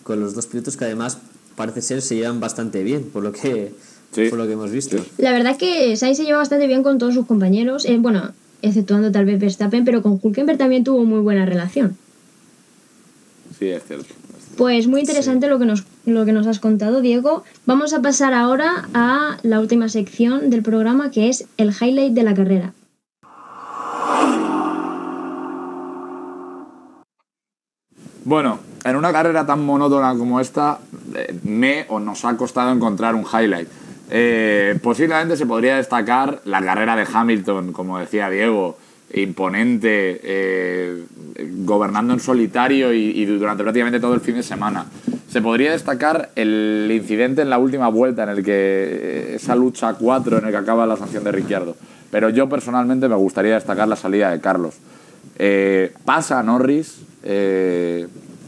con 0.03 0.19
los 0.19 0.35
dos 0.35 0.45
pilotos, 0.45 0.77
que 0.77 0.85
además 0.85 1.17
parece 1.55 1.81
ser 1.81 2.03
se 2.03 2.15
llevan 2.15 2.39
bastante 2.39 2.83
bien, 2.83 3.01
por 3.11 3.23
lo 3.23 3.31
que, 3.31 3.73
Sí. 4.17 4.29
por 4.29 4.39
lo 4.39 4.47
que 4.47 4.53
hemos 4.53 4.71
visto. 4.71 4.97
La 5.19 5.31
verdad 5.31 5.51
es 5.51 5.57
que 5.59 5.95
Sainz 5.95 6.17
se 6.17 6.25
lleva 6.25 6.39
bastante 6.39 6.65
bien 6.65 6.81
con 6.81 6.97
todos 6.97 7.13
sus 7.13 7.27
compañeros, 7.27 7.85
eh, 7.85 7.97
bueno, 7.99 8.31
exceptuando 8.63 9.11
tal 9.11 9.25
vez 9.25 9.39
Verstappen, 9.39 9.85
pero 9.85 10.01
con 10.01 10.19
Hulkenberg 10.19 10.57
también 10.57 10.83
tuvo 10.83 11.05
muy 11.05 11.19
buena 11.19 11.45
relación. 11.45 11.95
Sí, 13.59 13.67
es 13.67 13.83
cierto. 13.85 14.15
Pues 14.57 14.87
muy 14.87 15.01
interesante 15.01 15.47
lo, 15.47 15.59
que 15.59 15.65
nos, 15.65 15.83
lo 16.07 16.25
que 16.25 16.31
nos 16.31 16.47
has 16.47 16.59
contado, 16.59 17.01
Diego. 17.01 17.43
Vamos 17.67 17.93
a 17.93 18.01
pasar 18.01 18.33
ahora 18.33 18.89
a 18.95 19.37
la 19.43 19.59
última 19.59 19.87
sección 19.87 20.49
del 20.49 20.63
programa, 20.63 21.11
que 21.11 21.29
es 21.29 21.45
el 21.57 21.71
highlight 21.79 22.13
de 22.13 22.23
la 22.23 22.33
carrera. 22.33 22.73
Bueno, 28.25 28.59
en 28.83 28.95
una 28.95 29.13
carrera 29.13 29.45
tan 29.45 29.63
monótona 29.63 30.17
como 30.17 30.39
esta, 30.39 30.79
eh, 31.13 31.39
me 31.43 31.85
o 31.89 31.99
nos 31.99 32.25
ha 32.25 32.35
costado 32.35 32.71
encontrar 32.71 33.13
un 33.13 33.23
highlight. 33.23 33.69
Eh, 34.09 34.77
posiblemente 34.81 35.35
se 35.35 35.45
podría 35.45 35.77
destacar 35.77 36.41
la 36.45 36.61
carrera 36.61 36.95
de 36.95 37.05
Hamilton, 37.11 37.73
como 37.73 37.99
decía 37.99 38.29
Diego, 38.29 38.77
imponente, 39.13 40.19
eh, 40.23 41.03
gobernando 41.65 42.13
en 42.13 42.19
solitario 42.19 42.93
y, 42.93 43.25
durante 43.25 43.63
prácticamente 43.63 43.99
todo 43.99 44.13
el 44.13 44.21
fin 44.21 44.35
de 44.35 44.43
semana. 44.43 44.85
Se 45.29 45.41
podría 45.41 45.71
destacar 45.71 46.29
el 46.35 46.89
incidente 46.91 47.41
en 47.41 47.49
la 47.49 47.57
última 47.57 47.89
vuelta, 47.89 48.23
en 48.23 48.29
el 48.29 48.43
que 48.43 48.53
eh, 48.53 49.35
esa 49.35 49.55
lucha 49.55 49.93
4 49.93 50.37
en 50.39 50.45
el 50.45 50.51
que 50.51 50.57
acaba 50.57 50.85
la 50.85 50.95
sanción 50.95 51.23
de 51.23 51.31
Ricciardo. 51.31 51.75
Pero 52.09 52.29
yo 52.29 52.47
personalmente 52.47 53.09
me 53.09 53.15
gustaría 53.15 53.55
destacar 53.55 53.87
la 53.87 53.97
salida 53.97 54.31
de 54.31 54.39
Carlos. 54.39 54.75
Pasa 56.05 56.39
a 56.39 56.43
Norris 56.43 57.01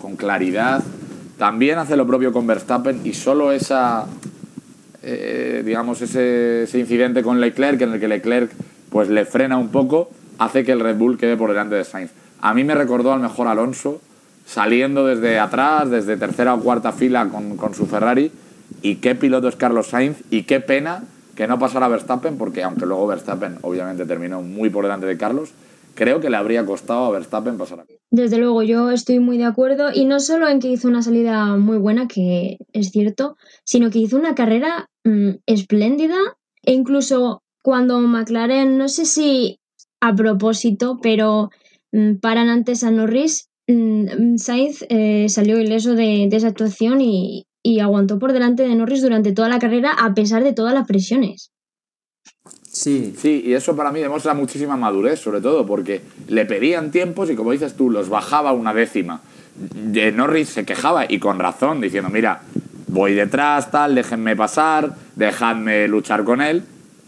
con 0.01 0.15
claridad. 0.15 0.81
También 1.37 1.77
hace 1.77 1.97
lo 1.97 2.07
propio 2.07 2.31
con 2.31 2.47
Verstappen 2.47 3.01
y 3.03 3.13
solo 3.13 3.51
esa, 3.51 4.07
eh, 5.03 5.61
digamos, 5.65 6.01
ese, 6.01 6.63
ese 6.63 6.79
incidente 6.79 7.23
con 7.23 7.39
Leclerc, 7.39 7.81
en 7.81 7.93
el 7.93 7.99
que 7.99 8.07
Leclerc 8.07 8.51
pues 8.89 9.09
le 9.09 9.25
frena 9.25 9.57
un 9.57 9.69
poco, 9.69 10.09
hace 10.37 10.63
que 10.63 10.71
el 10.71 10.79
Red 10.79 10.97
Bull 10.97 11.17
quede 11.17 11.37
por 11.37 11.49
delante 11.49 11.75
de 11.75 11.83
Sainz. 11.83 12.11
A 12.41 12.53
mí 12.53 12.63
me 12.63 12.75
recordó 12.75 13.13
al 13.13 13.19
mejor 13.19 13.47
Alonso, 13.47 14.01
saliendo 14.45 15.05
desde 15.05 15.37
atrás, 15.39 15.89
desde 15.89 16.17
tercera 16.17 16.53
o 16.53 16.59
cuarta 16.61 16.91
fila 16.91 17.27
con, 17.29 17.55
con 17.57 17.75
su 17.75 17.85
Ferrari. 17.85 18.31
Y 18.81 18.95
qué 18.95 19.15
piloto 19.15 19.47
es 19.47 19.55
Carlos 19.55 19.87
Sainz 19.87 20.17
y 20.29 20.43
qué 20.43 20.59
pena 20.59 21.03
que 21.35 21.47
no 21.47 21.59
pasara 21.59 21.87
Verstappen, 21.87 22.37
porque 22.37 22.63
aunque 22.63 22.85
luego 22.85 23.07
Verstappen 23.07 23.57
obviamente 23.61 24.05
terminó 24.05 24.41
muy 24.41 24.69
por 24.69 24.83
delante 24.83 25.05
de 25.05 25.17
Carlos, 25.17 25.51
creo 25.95 26.19
que 26.19 26.29
le 26.29 26.37
habría 26.37 26.65
costado 26.65 27.05
a 27.05 27.11
Verstappen 27.11 27.57
pasar 27.57 27.81
a 27.81 27.85
Desde 28.11 28.37
luego, 28.37 28.63
yo 28.63 28.91
estoy 28.91 29.19
muy 29.19 29.37
de 29.37 29.45
acuerdo, 29.45 29.89
y 29.93 30.05
no 30.05 30.19
solo 30.19 30.47
en 30.47 30.59
que 30.59 30.69
hizo 30.69 30.87
una 30.87 31.01
salida 31.01 31.57
muy 31.57 31.77
buena, 31.77 32.07
que 32.07 32.57
es 32.73 32.91
cierto, 32.91 33.37
sino 33.63 33.89
que 33.89 33.99
hizo 33.99 34.17
una 34.17 34.35
carrera 34.35 34.89
mm, 35.03 35.31
espléndida, 35.45 36.17
e 36.63 36.73
incluso 36.73 37.43
cuando 37.63 37.99
McLaren, 37.99 38.77
no 38.77 38.87
sé 38.87 39.05
si 39.05 39.59
a 40.01 40.15
propósito, 40.15 40.99
pero 41.01 41.49
mm, 41.91 42.15
paran 42.15 42.49
antes 42.49 42.83
a 42.83 42.91
Norris, 42.91 43.49
mm, 43.67 44.37
Sainz 44.37 44.85
eh, 44.89 45.27
salió 45.29 45.59
ileso 45.59 45.95
de, 45.95 46.25
esa 46.31 46.47
actuación 46.47 47.01
y 47.01 47.45
aguantó 47.81 48.17
por 48.17 48.33
delante 48.33 48.63
de 48.63 48.75
Norris 48.75 49.01
durante 49.01 49.31
toda 49.31 49.49
la 49.49 49.59
carrera 49.59 49.91
a 49.91 50.13
pesar 50.13 50.43
de 50.43 50.53
todas 50.53 50.73
las 50.73 50.87
presiones. 50.87 51.51
Sí, 52.79 53.13
Sí, 53.17 53.43
y 53.45 53.53
eso 53.55 53.75
para 53.75 53.91
mí 53.91 53.99
demuestra 53.99 54.33
muchísima 54.33 54.77
madurez, 54.77 55.19
sobre 55.19 55.41
todo, 55.41 55.65
porque 55.65 55.99
le 56.29 56.45
pedían 56.45 56.91
tiempos 56.91 57.29
y, 57.29 57.35
como 57.35 57.51
dices 57.51 57.73
tú, 57.73 57.89
los 57.89 58.07
bajaba 58.07 58.53
una 58.53 58.73
décima. 58.73 59.19
De 59.57 60.13
Norris 60.13 60.47
se 60.47 60.63
quejaba, 60.63 61.03
y 61.11 61.19
con 61.19 61.39
razón, 61.39 61.81
diciendo, 61.81 62.09
mira, 62.09 62.41
voy 62.87 63.15
detrás, 63.15 63.69
tal, 63.69 63.95
déjenme 63.95 64.37
pasar, 64.37 64.95
dejadme 65.17 65.89
luchar 65.89 66.23
con 66.23 66.39
él. 66.39 66.63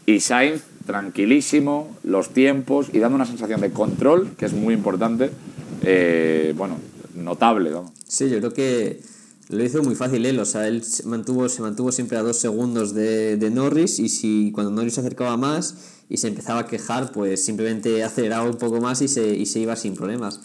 Y 0.06 0.20
Sainz, 0.20 0.64
tranquilísimo, 0.86 1.96
los 2.04 2.32
tiempos 2.32 2.90
y 2.92 3.00
dando 3.00 3.16
una 3.16 3.26
sensación 3.26 3.62
de 3.62 3.72
control, 3.72 4.32
que 4.38 4.48
es 4.48 4.54
muy 4.54 4.74
importante, 4.74 5.30
eh, 5.84 6.54
bueno, 6.58 6.76
notable. 7.16 7.72
Sí, 8.06 8.30
yo 8.30 8.40
creo 8.40 8.52
que 8.52 9.00
lo 9.52 9.64
hizo 9.64 9.84
muy 9.84 9.96
fácil 9.96 10.26
él, 10.26 10.40
o 10.40 10.46
sea, 10.46 10.68
él 10.68 10.84
se 10.84 11.04
mantuvo, 11.06 11.50
se 11.50 11.62
mantuvo 11.62 11.92
siempre 11.92 12.18
a 12.18 12.24
dos 12.24 12.38
segundos 12.38 12.94
de, 12.94 13.38
de 13.38 13.50
Norris 13.52 14.00
y 14.00 14.10
si 14.10 14.52
cuando 14.54 14.72
Norris 14.72 14.96
se 14.96 15.02
acercaba 15.02 15.38
más 15.38 15.76
y 16.10 16.18
se 16.18 16.30
empezaba 16.30 16.62
a 16.62 16.68
quejar, 16.68 17.12
pues 17.12 17.44
simplemente 17.44 18.04
aceleraba 18.04 18.50
un 18.50 18.58
poco 18.58 18.82
más 18.82 19.02
y 19.02 19.08
se, 19.08 19.36
y 19.36 19.46
se 19.46 19.60
iba 19.60 19.76
sin 19.76 19.96
problemas. 19.96 20.40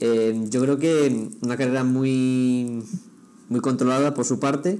Eh, 0.00 0.46
yo 0.48 0.60
creo 0.62 0.78
que 0.78 1.30
una 1.42 1.56
carrera 1.56 1.84
muy, 1.84 2.82
muy 3.48 3.60
controlada 3.60 4.14
por 4.14 4.24
su 4.24 4.40
parte, 4.40 4.78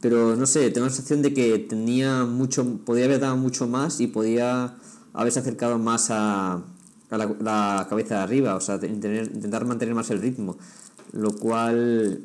pero 0.00 0.36
no 0.36 0.46
sé, 0.46 0.70
tengo 0.70 0.86
la 0.86 0.92
sensación 0.92 1.22
de 1.22 1.34
que 1.34 1.58
tenía 1.58 2.24
mucho, 2.24 2.78
podía 2.84 3.04
haber 3.04 3.20
dado 3.20 3.36
mucho 3.36 3.66
más 3.66 4.00
y 4.00 4.06
podía 4.06 4.76
haberse 5.12 5.40
acercado 5.40 5.78
más 5.78 6.10
a, 6.10 6.62
a 7.10 7.16
la, 7.18 7.86
cabeza 7.88 8.16
de 8.16 8.20
arriba, 8.22 8.54
o 8.54 8.60
sea, 8.60 8.76
intentar 8.76 9.64
mantener 9.64 9.94
más 9.94 10.10
el 10.10 10.20
ritmo, 10.20 10.56
lo 11.12 11.32
cual, 11.32 12.20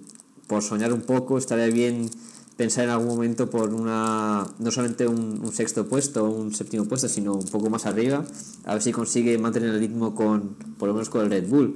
por 0.47 0.63
soñar 0.63 0.93
un 0.93 1.01
poco, 1.01 1.37
estaría 1.37 1.67
bien 1.67 2.09
pensar 2.57 2.85
en 2.85 2.91
algún 2.91 3.07
momento 3.07 3.49
por 3.49 3.73
una, 3.73 4.45
no 4.59 4.71
solamente 4.71 5.07
un, 5.07 5.41
un 5.43 5.51
sexto 5.53 5.87
puesto 5.87 6.25
o 6.25 6.29
un 6.29 6.53
séptimo 6.53 6.85
puesto, 6.85 7.09
sino 7.09 7.33
un 7.33 7.45
poco 7.45 7.69
más 7.69 7.85
arriba, 7.85 8.23
a 8.65 8.73
ver 8.73 8.81
si 8.81 8.91
consigue 8.91 9.37
mantener 9.37 9.69
el 9.71 9.79
ritmo 9.79 10.15
con, 10.15 10.55
por 10.77 10.87
lo 10.87 10.93
menos 10.93 11.09
con 11.09 11.21
el 11.21 11.29
Red 11.29 11.47
Bull. 11.47 11.75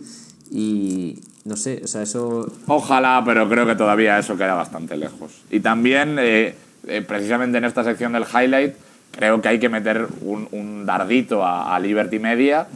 Y 0.52 1.20
no 1.46 1.56
sé, 1.56 1.82
o 1.84 1.88
sea, 1.88 2.02
eso 2.02 2.52
Ojalá, 2.68 3.22
pero 3.26 3.48
creo 3.50 3.66
que 3.66 3.76
todavía 3.76 4.18
eso 4.18 4.38
queda 4.38 4.54
bastante 4.54 4.98
lejos. 4.98 5.42
Y 5.52 5.60
también, 5.60 6.18
eh, 6.20 6.56
eh, 6.88 7.02
precisamente 7.02 7.58
en 7.58 7.66
esta 7.66 7.84
sección 7.84 8.14
del 8.14 8.24
highlight, 8.24 8.74
creo 9.12 9.42
que 9.42 9.48
hay 9.48 9.60
que 9.60 9.70
meter 9.70 10.08
un, 10.22 10.48
un 10.52 10.86
dardito 10.86 11.44
a, 11.44 11.76
a 11.76 11.80
Liberty 11.80 12.20
Media 12.20 12.68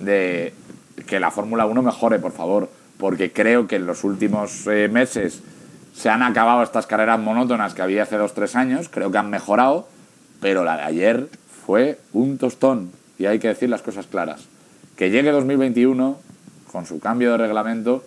de 0.00 0.52
que 1.06 1.20
la 1.20 1.30
Fórmula 1.30 1.66
1 1.66 1.82
mejore, 1.82 2.18
por 2.18 2.32
favor. 2.32 2.68
Porque 2.98 3.32
creo 3.32 3.66
que 3.66 3.76
en 3.76 3.86
los 3.86 4.04
últimos 4.04 4.66
eh, 4.66 4.88
meses 4.88 5.40
se 5.94 6.08
han 6.08 6.22
acabado 6.22 6.62
estas 6.62 6.86
carreras 6.86 7.18
monótonas 7.20 7.74
que 7.74 7.82
había 7.82 8.02
hace 8.04 8.16
dos 8.16 8.34
tres 8.34 8.56
años. 8.56 8.88
Creo 8.90 9.10
que 9.10 9.18
han 9.18 9.30
mejorado, 9.30 9.86
pero 10.40 10.64
la 10.64 10.76
de 10.76 10.82
ayer 10.82 11.28
fue 11.66 11.98
un 12.12 12.38
tostón. 12.38 12.90
Y 13.18 13.26
hay 13.26 13.38
que 13.38 13.48
decir 13.48 13.68
las 13.68 13.82
cosas 13.82 14.06
claras. 14.06 14.42
Que 14.96 15.10
llegue 15.10 15.30
2021 15.30 16.18
con 16.72 16.86
su 16.86 16.98
cambio 17.00 17.32
de 17.32 17.38
reglamento 17.38 18.04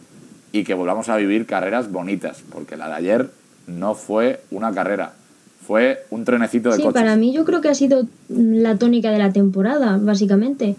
y 0.52 0.64
que 0.64 0.74
volvamos 0.74 1.10
a 1.10 1.16
vivir 1.18 1.46
carreras 1.46 1.92
bonitas, 1.92 2.44
porque 2.52 2.76
la 2.78 2.88
de 2.90 2.96
ayer 2.96 3.30
no 3.68 3.94
fue 3.94 4.42
una 4.50 4.72
carrera, 4.74 5.14
fue 5.66 6.06
un 6.10 6.26
trenecito 6.26 6.70
de 6.70 6.78
Sí, 6.78 6.82
coches. 6.82 7.00
para 7.00 7.16
mí 7.16 7.32
yo 7.32 7.46
creo 7.46 7.62
que 7.62 7.70
ha 7.70 7.76
sido 7.76 8.08
la 8.30 8.76
tónica 8.78 9.12
de 9.12 9.20
la 9.20 9.32
temporada, 9.32 9.98
básicamente. 10.02 10.76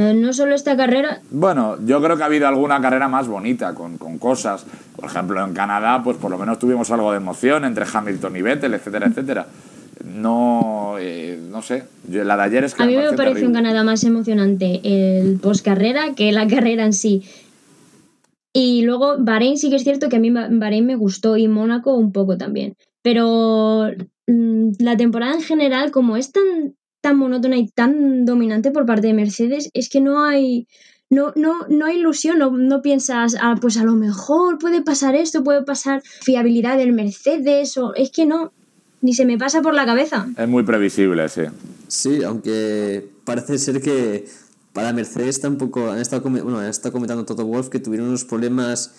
Eh, 0.00 0.14
no 0.14 0.32
solo 0.32 0.54
esta 0.54 0.76
carrera, 0.76 1.20
Bueno, 1.30 1.76
yo 1.84 2.00
creo 2.00 2.16
que 2.16 2.22
ha 2.22 2.26
habido 2.26 2.46
alguna 2.46 2.80
carrera 2.80 3.08
más 3.08 3.26
bonita, 3.26 3.74
con, 3.74 3.98
con 3.98 4.18
cosas. 4.18 4.64
Por 4.94 5.06
ejemplo, 5.06 5.44
en 5.44 5.52
Canadá, 5.54 6.02
pues 6.04 6.16
por 6.18 6.30
lo 6.30 6.38
menos 6.38 6.60
tuvimos 6.60 6.88
algo 6.92 7.10
de 7.10 7.16
emoción 7.16 7.64
entre 7.64 7.84
Hamilton 7.92 8.36
y 8.36 8.42
Vettel, 8.42 8.74
etcétera, 8.74 9.06
etcétera. 9.08 9.46
No, 10.04 10.94
eh, 11.00 11.40
no 11.50 11.62
sé. 11.62 11.82
Yo- 12.08 12.22
la 12.22 12.36
de 12.36 12.42
ayer 12.44 12.62
es 12.64 12.74
que 12.76 12.82
a 12.84 12.86
mí 12.86 12.92
me 12.94 13.02
pareció 13.02 13.16
pareció 13.16 13.46
en. 13.48 13.52
Canadá 13.54 13.82
más 13.82 14.04
emocionante 14.04 14.80
el 14.84 15.40
post-carrera 15.40 16.14
que 16.14 16.30
la 16.30 16.46
carrera 16.46 16.84
en 16.84 16.92
sí. 16.92 17.24
Y 18.52 18.82
luego 18.82 19.16
Bahrein 19.18 19.58
sí 19.58 19.68
que 19.70 19.76
es 19.76 19.84
cierto 19.84 20.08
que 20.08 20.16
a 20.16 20.20
mí 20.20 20.30
Ba- 20.30 20.48
Bahrein 20.50 20.86
me 20.86 20.94
gustó 20.96 21.36
y 21.36 21.48
Mónaco 21.48 21.94
un 21.94 22.12
poco 22.12 22.38
también. 22.38 22.74
Pero 23.02 23.88
mm, 24.28 24.70
la 24.78 24.96
temporada 24.96 25.34
en 25.34 25.42
general, 25.42 25.90
como 25.90 26.16
es 26.16 26.30
tan, 26.32 26.74
tan 27.08 27.16
monótona 27.16 27.56
y 27.56 27.68
tan 27.68 28.26
dominante 28.26 28.70
por 28.70 28.84
parte 28.84 29.06
de 29.06 29.14
Mercedes, 29.14 29.70
es 29.72 29.88
que 29.88 29.98
no 29.98 30.22
hay, 30.22 30.68
no, 31.08 31.32
no, 31.36 31.66
no 31.70 31.86
hay 31.86 31.96
ilusión, 31.96 32.38
no, 32.38 32.50
no 32.50 32.82
piensas, 32.82 33.34
ah, 33.40 33.54
pues 33.58 33.78
a 33.78 33.84
lo 33.84 33.94
mejor 33.94 34.58
puede 34.58 34.82
pasar 34.82 35.14
esto, 35.14 35.42
puede 35.42 35.62
pasar 35.62 36.02
fiabilidad 36.04 36.76
del 36.76 36.92
Mercedes, 36.92 37.78
o 37.78 37.94
es 37.94 38.10
que 38.10 38.26
no, 38.26 38.52
ni 39.00 39.14
se 39.14 39.24
me 39.24 39.38
pasa 39.38 39.62
por 39.62 39.72
la 39.72 39.86
cabeza. 39.86 40.28
Es 40.36 40.46
muy 40.46 40.64
previsible, 40.64 41.26
sí. 41.30 41.44
Sí, 41.86 42.22
aunque 42.24 43.08
parece 43.24 43.56
ser 43.56 43.80
que 43.80 44.26
para 44.74 44.92
Mercedes 44.92 45.40
tampoco 45.40 45.90
han 45.90 46.00
estado, 46.00 46.20
bueno, 46.20 46.58
han 46.58 46.66
estado 46.66 46.92
comentando 46.92 47.24
Toto 47.24 47.46
Wolf 47.46 47.70
que 47.70 47.80
tuvieron 47.80 48.08
unos 48.08 48.26
problemas 48.26 48.92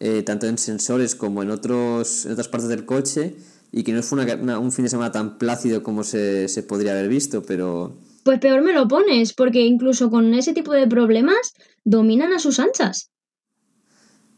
eh, 0.00 0.22
tanto 0.22 0.46
en 0.46 0.58
sensores 0.58 1.14
como 1.14 1.42
en, 1.42 1.50
otros, 1.50 2.26
en 2.26 2.32
otras 2.32 2.48
partes 2.48 2.68
del 2.68 2.84
coche 2.84 3.36
y 3.76 3.82
que 3.84 3.92
no 3.92 4.02
fue 4.02 4.22
una- 4.22 4.34
una- 4.36 4.58
un 4.60 4.72
fin 4.72 4.84
de 4.84 4.90
semana 4.90 5.12
tan 5.12 5.38
plácido 5.38 5.82
como 5.82 6.04
se, 6.04 6.48
se 6.48 6.62
podría 6.62 6.92
haber 6.92 7.08
visto, 7.08 7.42
pero 7.42 7.98
Pues 8.24 8.40
peor 8.40 8.60
me 8.62 8.72
lo 8.72 8.88
pones, 8.88 9.32
porque 9.34 9.60
incluso 9.60 10.10
con 10.10 10.34
ese 10.34 10.52
tipo 10.52 10.72
de 10.72 10.88
problemas 10.88 11.54
dominan 11.84 12.32
a 12.32 12.40
sus 12.40 12.58
anchas. 12.58 13.10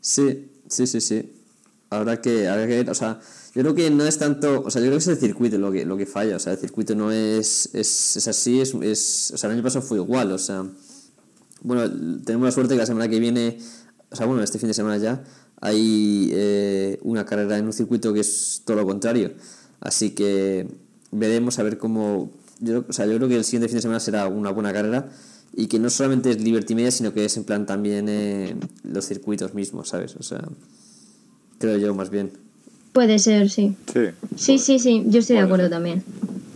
sí, 0.01 0.51
sí, 0.69 0.87
sí, 0.87 1.01
sí. 1.01 1.33
habrá 1.91 2.21
que, 2.21 2.49
habrá 2.49 2.67
que 2.67 2.77
ver, 2.77 2.91
o 2.91 2.95
sea, 2.95 3.21
yo 3.55 3.63
creo 3.63 3.75
que 3.75 3.91
no 3.91 4.05
es 4.07 4.19
tanto, 4.19 4.63
o 4.65 4.71
sea, 4.71 4.81
yo 4.83 4.89
creo 4.89 4.99
que 4.99 5.03
es 5.05 5.09
el 5.09 5.19
circuito 5.19 5.59
lo 5.59 5.73
que, 5.73 5.87
lo 5.87 5.97
que 5.97 6.07
falla, 6.07 6.37
o 6.37 6.41
sea, 6.41 6.55
el 6.55 6.59
circuito 6.61 6.95
no 6.97 7.13
es, 7.13 7.71
es, 7.75 8.17
es 8.17 8.29
así, 8.29 8.61
es, 8.61 8.75
es, 8.83 9.33
o 9.35 9.39
sea, 9.39 9.51
el 9.51 9.57
año 9.57 9.65
pasado 9.65 9.85
fue 9.87 9.99
igual, 9.99 10.33
o 10.33 10.39
sea, 10.39 10.67
bueno, 11.63 11.91
tenemos 12.25 12.47
la 12.47 12.53
suerte 12.53 12.75
que 12.75 12.81
la 12.81 12.87
semana 12.87 13.09
que 13.09 13.19
viene, 13.21 13.59
o 14.11 14.17
sea, 14.17 14.27
bueno, 14.27 14.43
este 14.43 14.59
fin 14.59 14.69
de 14.69 14.75
semana 14.75 14.99
ya, 14.99 15.25
hay 15.61 16.31
eh, 16.33 16.99
una 17.03 17.25
carrera 17.25 17.59
en 17.59 17.67
un 17.67 17.73
circuito 17.73 18.13
que 18.13 18.21
es 18.21 18.63
todo 18.65 18.77
lo 18.77 18.87
contrario, 18.87 19.33
así 19.81 20.11
que 20.11 20.69
veremos 21.11 21.59
a 21.59 21.63
ver 21.63 21.79
cómo, 21.79 22.31
yo, 22.61 22.85
o 22.89 22.93
sea, 22.93 23.07
yo 23.07 23.17
creo 23.17 23.29
que 23.29 23.37
el 23.37 23.45
siguiente 23.45 23.69
fin 23.69 23.77
de 23.77 23.83
semana 23.83 24.01
será 24.01 24.27
una 24.29 24.51
buena 24.51 24.73
carrera 24.73 25.09
y 25.55 25.69
que 25.69 25.79
no 25.79 25.89
solamente 25.89 26.31
es 26.31 26.41
Liberty 26.41 26.75
Media, 26.75 26.91
sino 26.91 27.15
que 27.15 27.25
es 27.25 27.37
en 27.37 27.45
plan 27.45 27.65
también 27.65 28.07
eh, 28.09 28.57
los 28.85 29.07
circuitos 29.07 29.55
mismos, 29.55 29.89
¿sabes? 29.89 30.15
O 30.17 30.23
sea, 30.23 30.45
creo 31.59 31.79
yo 31.79 31.95
más 31.95 32.11
bien. 32.11 32.33
Puede 32.93 33.19
ser, 33.19 33.51
sí. 33.51 33.75
Sí. 33.93 34.01
Sí, 34.37 34.59
sí, 34.59 34.79
sí, 34.79 35.05
yo 35.07 35.21
estoy 35.21 35.37
de 35.37 35.43
acuerdo 35.43 35.65
ser. 35.65 35.71
también. 35.71 36.05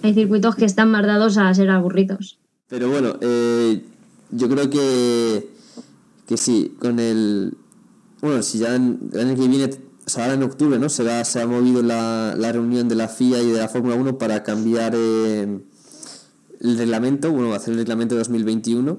Hay 0.02 0.14
circuitos 0.14 0.54
que 0.54 0.64
están 0.64 0.90
más 0.90 1.06
dados 1.06 1.38
a 1.38 1.52
ser 1.54 1.70
aburridos. 1.70 2.38
Pero 2.68 2.88
bueno, 2.90 3.16
eh, 3.20 3.82
yo 4.30 4.48
creo 4.48 4.70
que, 4.70 5.48
que 6.26 6.36
sí, 6.36 6.74
con 6.78 6.98
el... 6.98 7.54
Bueno, 8.22 8.42
si 8.42 8.58
ya 8.58 8.74
en- 8.74 9.10
el 9.12 9.20
año 9.20 9.34
que 9.36 9.48
viene, 9.48 9.64
o 10.06 10.10
sea, 10.10 10.32
en 10.32 10.42
octubre, 10.42 10.78
¿no? 10.78 10.88
Se, 10.88 11.02
va- 11.04 11.24
se 11.24 11.40
ha 11.40 11.46
movido 11.46 11.82
la, 11.82 12.34
la 12.36 12.52
reunión 12.52 12.88
de 12.88 12.94
la 12.94 13.08
FIA 13.08 13.40
y 13.42 13.50
de 13.50 13.58
la 13.58 13.68
Fórmula 13.68 13.94
1 13.96 14.18
para 14.18 14.42
cambiar 14.42 14.92
eh, 14.96 15.60
el 16.60 16.78
reglamento, 16.78 17.30
bueno, 17.32 17.54
hacer 17.54 17.72
el 17.72 17.78
reglamento 17.80 18.14
de 18.14 18.20
2021. 18.20 18.98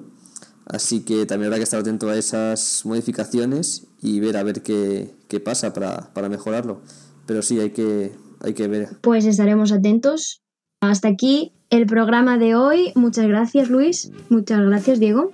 Así 0.66 1.02
que 1.02 1.26
también 1.26 1.48
habrá 1.48 1.58
que 1.58 1.64
estar 1.64 1.80
atento 1.82 2.10
a 2.10 2.16
esas 2.18 2.82
modificaciones 2.86 3.88
y 4.02 4.20
ver 4.20 4.38
a 4.38 4.44
ver 4.44 4.62
qué, 4.64 5.14
qué 5.28 5.40
pasa 5.40 5.74
para, 5.74 6.14
para 6.14 6.30
mejorarlo. 6.30 6.82
Pero 7.26 7.42
sí, 7.42 7.60
hay 7.60 7.72
que, 7.72 8.14
hay 8.40 8.54
que 8.54 8.68
ver. 8.68 8.90
Pues 9.02 9.26
estaremos 9.26 9.72
atentos. 9.72 10.42
Hasta 10.80 11.10
aquí 11.10 11.52
el 11.70 11.86
programa 11.88 12.38
de 12.38 12.56
hoy. 12.56 12.92
Muchas 12.96 13.28
gracias, 13.28 13.70
Luis. 13.70 14.12
Muchas 14.30 14.62
gracias, 14.62 15.00
Diego. 15.00 15.32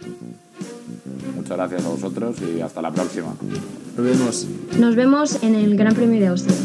Muchas 1.35 1.57
gracias 1.57 1.85
a 1.85 1.89
vosotros 1.89 2.35
y 2.41 2.61
hasta 2.61 2.81
la 2.81 2.91
próxima. 2.91 3.33
Nos 3.95 4.05
vemos. 4.05 4.47
Nos 4.79 4.95
vemos 4.95 5.43
en 5.43 5.55
el 5.55 5.77
Gran 5.77 5.93
Premio 5.93 6.19
de 6.19 6.27
Austria. 6.27 6.55